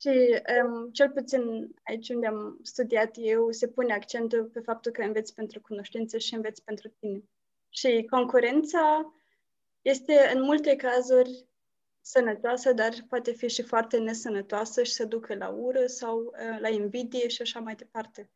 Și 0.00 0.42
um, 0.64 0.90
cel 0.90 1.10
puțin 1.10 1.74
aici 1.82 2.08
unde 2.08 2.26
am 2.26 2.58
studiat 2.62 3.10
eu, 3.18 3.50
se 3.50 3.68
pune 3.68 3.92
accentul 3.92 4.44
pe 4.44 4.60
faptul 4.60 4.92
că 4.92 5.02
înveți 5.02 5.34
pentru 5.34 5.60
cunoștințe 5.60 6.18
și 6.18 6.34
înveți 6.34 6.64
pentru 6.64 6.88
tine. 6.88 7.22
Și 7.68 8.06
concurența 8.10 9.14
este 9.82 10.30
în 10.34 10.42
multe 10.42 10.76
cazuri 10.76 11.46
sănătoasă, 12.06 12.72
dar 12.72 12.94
poate 13.08 13.32
fi 13.32 13.48
și 13.48 13.62
foarte 13.62 13.98
nesănătoasă 13.98 14.82
și 14.82 14.92
să 14.92 15.04
ducă 15.04 15.34
la 15.34 15.48
ură 15.48 15.86
sau 15.86 16.18
uh, 16.18 16.58
la 16.60 16.68
invidie 16.68 17.28
și 17.28 17.42
așa 17.42 17.60
mai 17.60 17.74
departe. 17.74 18.30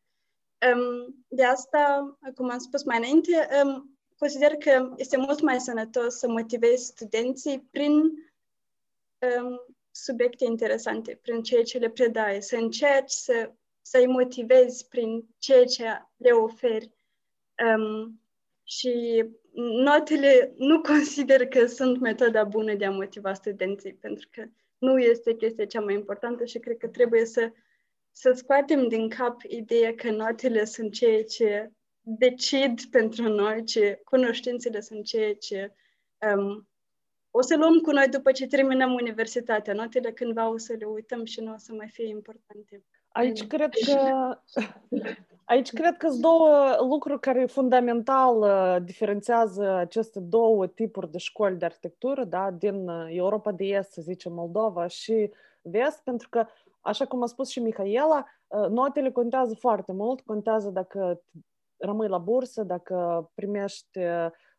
Um, 0.73 1.25
de 1.27 1.43
asta, 1.43 2.17
cum 2.35 2.49
am 2.49 2.57
spus 2.57 2.83
mai 2.83 2.97
înainte, 2.97 3.47
um, 3.63 3.99
consider 4.17 4.55
că 4.55 4.93
este 4.95 5.17
mult 5.17 5.41
mai 5.41 5.59
sănătos 5.59 6.17
să 6.17 6.27
motivezi 6.27 6.85
studenții 6.85 7.67
prin 7.71 7.93
um, 7.93 9.75
subiecte 9.91 10.45
interesante 10.45 11.19
prin 11.21 11.43
ceea 11.43 11.63
ce 11.63 11.77
le 11.77 11.89
predai, 11.89 12.41
să 12.41 12.55
încerci 12.55 13.11
să, 13.11 13.51
să-i 13.81 14.07
motivezi 14.07 14.87
prin 14.87 15.27
ceea 15.37 15.65
ce 15.65 15.83
le 16.17 16.31
oferi. 16.31 16.91
Um, 17.65 18.21
și 18.63 19.25
notele 19.59 20.53
nu 20.57 20.81
consider 20.91 21.47
că 21.47 21.65
sunt 21.65 21.99
metoda 21.99 22.43
bună 22.43 22.73
de 22.73 22.85
a 22.85 22.91
motiva 22.91 23.33
studenții, 23.33 23.93
pentru 23.93 24.27
că 24.31 24.43
nu 24.77 24.99
este 24.99 25.35
chestia 25.35 25.65
cea 25.65 25.81
mai 25.81 25.93
importantă 25.93 26.45
și 26.45 26.59
cred 26.59 26.77
că 26.77 26.87
trebuie 26.87 27.25
să, 27.25 27.51
să 28.11 28.31
scoatem 28.31 28.87
din 28.87 29.09
cap 29.09 29.41
ideea 29.47 29.95
că 29.95 30.11
notele 30.11 30.65
sunt 30.65 30.93
ceea 30.93 31.23
ce 31.23 31.71
decid 32.01 32.81
pentru 32.81 33.23
noi, 33.29 33.63
ce 33.63 34.01
cunoștințele 34.03 34.79
sunt 34.79 35.05
ceea 35.05 35.33
ce 35.35 35.73
um, 36.35 36.67
o 37.31 37.41
să 37.41 37.55
luăm 37.55 37.79
cu 37.79 37.91
noi 37.91 38.07
după 38.07 38.31
ce 38.31 38.47
terminăm 38.47 38.93
universitatea. 38.93 39.73
Notele 39.73 40.11
cândva 40.11 40.49
o 40.49 40.57
să 40.57 40.75
le 40.79 40.85
uităm 40.85 41.25
și 41.25 41.39
nu 41.39 41.53
o 41.53 41.57
să 41.57 41.73
mai 41.73 41.89
fie 41.89 42.07
importante. 42.07 42.83
Aici 43.07 43.47
cred 43.47 43.69
că 43.85 44.37
aici 45.49 45.73
cred 45.73 45.97
că 45.97 46.09
sunt 46.09 46.21
două 46.21 46.75
lucruri 46.79 47.19
care 47.19 47.45
fundamental 47.45 48.37
uh, 48.37 48.83
diferențiază 48.83 49.73
aceste 49.73 50.19
două 50.19 50.67
tipuri 50.67 51.11
de 51.11 51.17
școli 51.17 51.57
de 51.57 51.65
arhitectură, 51.65 52.23
da, 52.23 52.51
din 52.51 52.87
uh, 52.87 53.05
Europa 53.09 53.51
de 53.51 53.63
Est, 53.63 53.91
să 53.91 54.01
zicem, 54.01 54.33
Moldova 54.33 54.87
și 54.87 55.31
Vest, 55.61 56.03
pentru 56.03 56.29
că, 56.29 56.45
așa 56.81 57.05
cum 57.05 57.21
a 57.21 57.25
spus 57.25 57.49
și 57.49 57.59
Mihaela, 57.59 58.25
uh, 58.47 58.67
notele 58.69 59.11
contează 59.11 59.55
foarte 59.55 59.91
mult, 59.91 60.21
contează 60.21 60.69
dacă 60.69 61.21
rămâi 61.77 62.07
la 62.07 62.17
bursă, 62.17 62.63
dacă 62.63 63.29
primești 63.35 63.99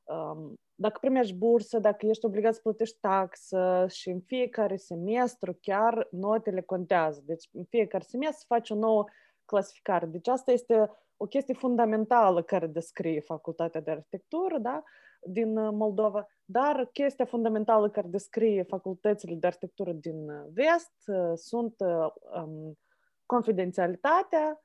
um, 0.04 0.54
dacă 0.74 0.98
primești 1.00 1.34
bursă, 1.34 1.78
dacă 1.78 2.06
ești 2.06 2.24
obligat 2.24 2.54
să 2.54 2.60
plătești 2.62 2.98
taxă 3.00 3.86
și 3.88 4.08
în 4.08 4.20
fiecare 4.20 4.76
semestru 4.76 5.58
chiar 5.60 6.08
notele 6.10 6.60
contează. 6.60 7.22
Deci 7.24 7.48
în 7.52 7.64
fiecare 7.64 8.04
semestru 8.06 8.44
faci 8.48 8.70
o 8.70 8.74
nouă 8.74 9.04
clasificare. 9.50 10.06
Deci 10.06 10.28
asta 10.28 10.52
este 10.52 10.90
o 11.16 11.26
chestie 11.26 11.54
fundamentală 11.54 12.42
care 12.42 12.66
descrie 12.66 13.20
facultatea 13.20 13.80
de 13.80 13.90
arhitectură 13.90 14.58
da? 14.58 14.82
din 15.22 15.56
uh, 15.56 15.72
Moldova, 15.72 16.26
dar 16.44 16.88
chestia 16.92 17.24
fundamentală 17.24 17.90
care 17.90 18.06
descrie 18.08 18.62
facultățile 18.62 19.34
de 19.34 19.46
arhitectură 19.46 19.92
din 19.92 20.28
uh, 20.28 20.44
vest 20.52 20.94
uh, 21.06 21.32
sunt 21.34 21.74
um, 21.80 22.78
confidențialitatea, 23.26 24.64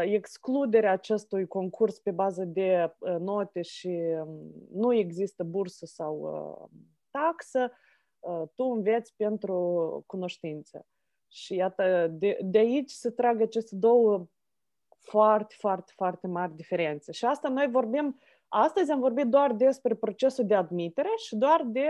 excluderea 0.00 0.92
acestui 0.92 1.46
concurs 1.46 1.98
pe 1.98 2.10
bază 2.10 2.44
de 2.44 2.94
note 3.18 3.62
și 3.62 4.00
nu 4.72 4.92
există 4.94 5.44
bursă 5.44 5.86
sau 5.86 6.70
taxă, 7.10 7.72
tu 8.54 8.64
înveți 8.64 9.14
pentru 9.16 9.56
cunoștință. 10.06 10.86
Și 11.30 11.54
iată, 11.54 12.06
de, 12.10 12.38
de 12.42 12.58
aici 12.58 12.90
se 12.90 13.10
trag 13.10 13.40
aceste 13.40 13.76
două 13.76 14.26
foarte, 14.98 15.54
foarte, 15.58 15.92
foarte 15.96 16.26
mari 16.26 16.56
diferențe. 16.56 17.12
Și 17.12 17.24
asta 17.24 17.48
noi 17.48 17.68
vorbim, 17.70 18.18
astăzi 18.48 18.90
am 18.90 19.00
vorbit 19.00 19.26
doar 19.26 19.52
despre 19.52 19.94
procesul 19.94 20.46
de 20.46 20.54
admitere 20.54 21.10
și 21.16 21.36
doar 21.36 21.62
de 21.64 21.88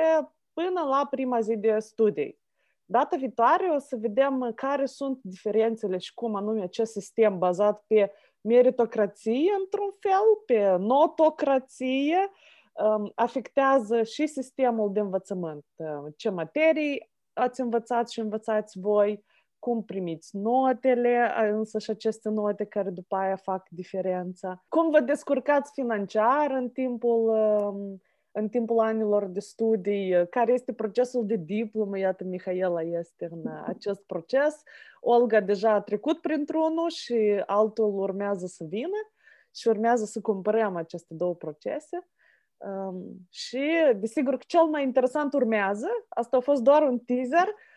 până 0.52 0.80
la 0.80 1.06
prima 1.10 1.40
zi 1.40 1.56
de 1.56 1.78
studii. 1.78 2.38
Data 2.84 3.16
viitoare 3.16 3.68
o 3.68 3.78
să 3.78 3.96
vedem 3.96 4.52
care 4.54 4.86
sunt 4.86 5.18
diferențele 5.22 5.98
și 5.98 6.14
cum 6.14 6.34
anume 6.34 6.62
acest 6.62 6.92
sistem 6.92 7.38
bazat 7.38 7.84
pe 7.86 8.12
meritocrație, 8.40 9.52
într-un 9.58 9.94
fel, 9.98 10.42
pe 10.46 10.76
notocrație, 10.76 12.30
um, 12.72 13.12
afectează 13.14 14.02
și 14.02 14.26
sistemul 14.26 14.92
de 14.92 15.00
învățământ. 15.00 15.64
Um, 15.76 16.14
ce 16.16 16.30
materii 16.30 17.10
ați 17.32 17.60
învățat 17.60 18.10
și 18.10 18.20
învățați 18.20 18.78
voi, 18.78 19.24
cum 19.60 19.84
primiți 19.84 20.36
notele, 20.36 21.32
însă 21.50 21.78
și 21.78 21.90
aceste 21.90 22.28
note 22.28 22.64
care 22.64 22.90
după 22.90 23.16
aia 23.16 23.36
fac 23.36 23.68
diferența. 23.68 24.64
Cum 24.68 24.90
vă 24.90 25.00
descurcați 25.00 25.72
financiar 25.74 26.50
în 26.50 26.68
timpul 26.68 27.28
um, 27.28 28.00
în 28.32 28.48
timpul 28.48 28.78
anilor 28.78 29.24
de 29.24 29.40
studii, 29.40 30.28
care 30.28 30.52
este 30.52 30.72
procesul 30.72 31.26
de 31.26 31.36
diplomă, 31.36 31.98
iată, 31.98 32.24
Mihaela 32.24 32.82
este 32.82 33.28
în 33.30 33.50
acest 33.66 34.02
proces, 34.06 34.62
Olga 35.00 35.40
deja 35.40 35.70
a 35.70 35.80
trecut 35.80 36.20
printr-unul 36.20 36.90
și 36.90 37.42
altul 37.46 37.98
urmează 37.98 38.46
să 38.46 38.64
vină 38.68 39.10
și 39.54 39.68
urmează 39.68 40.04
să 40.04 40.20
comparăm 40.20 40.76
aceste 40.76 41.14
două 41.14 41.34
procese. 41.34 42.08
Um, 42.56 43.28
și, 43.30 43.62
desigur, 43.96 44.36
că 44.36 44.44
cel 44.46 44.64
mai 44.64 44.82
interesant 44.82 45.32
urmează, 45.32 45.88
asta 46.08 46.36
a 46.36 46.40
fost 46.40 46.62
doar 46.62 46.82
un 46.82 46.98
teaser, 46.98 47.46
uh, 47.46 47.69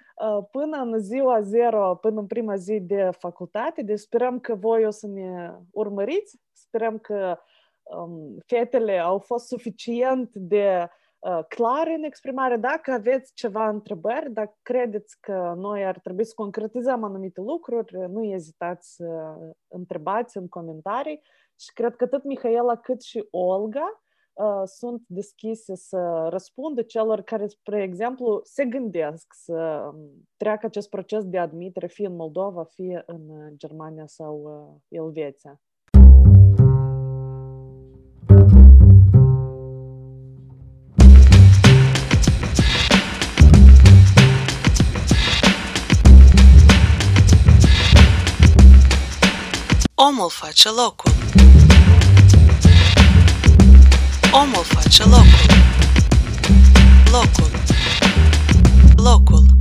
până 0.52 0.78
în 0.78 1.00
ziua 1.00 1.42
zero, 1.42 1.96
până 1.96 2.20
în 2.20 2.28
prima 2.28 2.56
zi 2.56 2.80
de 2.80 3.10
facultate, 3.18 3.82
deci 3.82 4.00
sperăm 4.00 4.40
că 4.40 4.56
voi 4.56 4.86
o 4.86 4.90
să 4.90 5.08
ne 5.08 5.54
urmăriți, 5.72 6.40
sperăm 6.52 6.98
că 6.98 7.38
um, 7.84 8.38
fetele 8.46 9.00
au 9.00 9.20
fost 9.20 9.48
suficient 9.48 10.30
de 10.34 10.88
uh, 11.20 11.40
clare 11.48 11.94
în 11.94 12.04
exprimare. 12.04 12.58
Dacă 12.58 12.92
aveți 12.92 13.34
ceva 13.34 13.70
întrebări, 13.70 14.32
dacă 14.32 14.58
credeți 14.62 15.18
că 15.20 15.54
noi 15.58 15.86
ar 15.86 16.00
trebui 16.00 16.26
să 16.26 16.34
concretizăm 16.36 17.04
anumite 17.04 17.42
lucruri, 17.42 17.96
nu 18.10 18.24
ezitați 18.24 18.96
să 18.96 19.38
întrebați 19.68 20.38
în 20.38 20.48
comentarii 20.48 21.22
și 21.60 21.74
cred 21.74 21.96
că 21.96 22.04
atât 22.04 22.24
Mihaela 22.24 22.76
cât 22.76 23.02
și 23.02 23.28
Olga 23.32 24.02
uh, 24.02 24.13
sunt 24.66 25.04
deschise 25.08 25.76
să 25.76 26.28
răspundă 26.30 26.82
celor 26.82 27.22
care, 27.22 27.48
spre 27.48 27.82
exemplu, 27.82 28.42
se 28.44 28.66
gândesc 28.66 29.26
să 29.30 29.90
um, 29.94 30.28
treacă 30.38 30.66
acest 30.66 30.90
proces 30.90 31.24
de 31.26 31.38
admitere 31.38 31.88
fie 31.88 32.08
în 32.08 32.16
Moldova, 32.16 32.64
fie 32.64 33.04
în 33.06 33.22
Germania 33.58 34.08
sau 34.08 34.42
uh, 34.44 34.98
Elveția. 35.00 35.62
Omul 49.96 50.30
face 50.30 50.70
locul. 50.70 51.43
Omofaccia 54.34 55.06
local. 55.06 55.28
Local. 57.12 57.52
Local. 58.98 59.53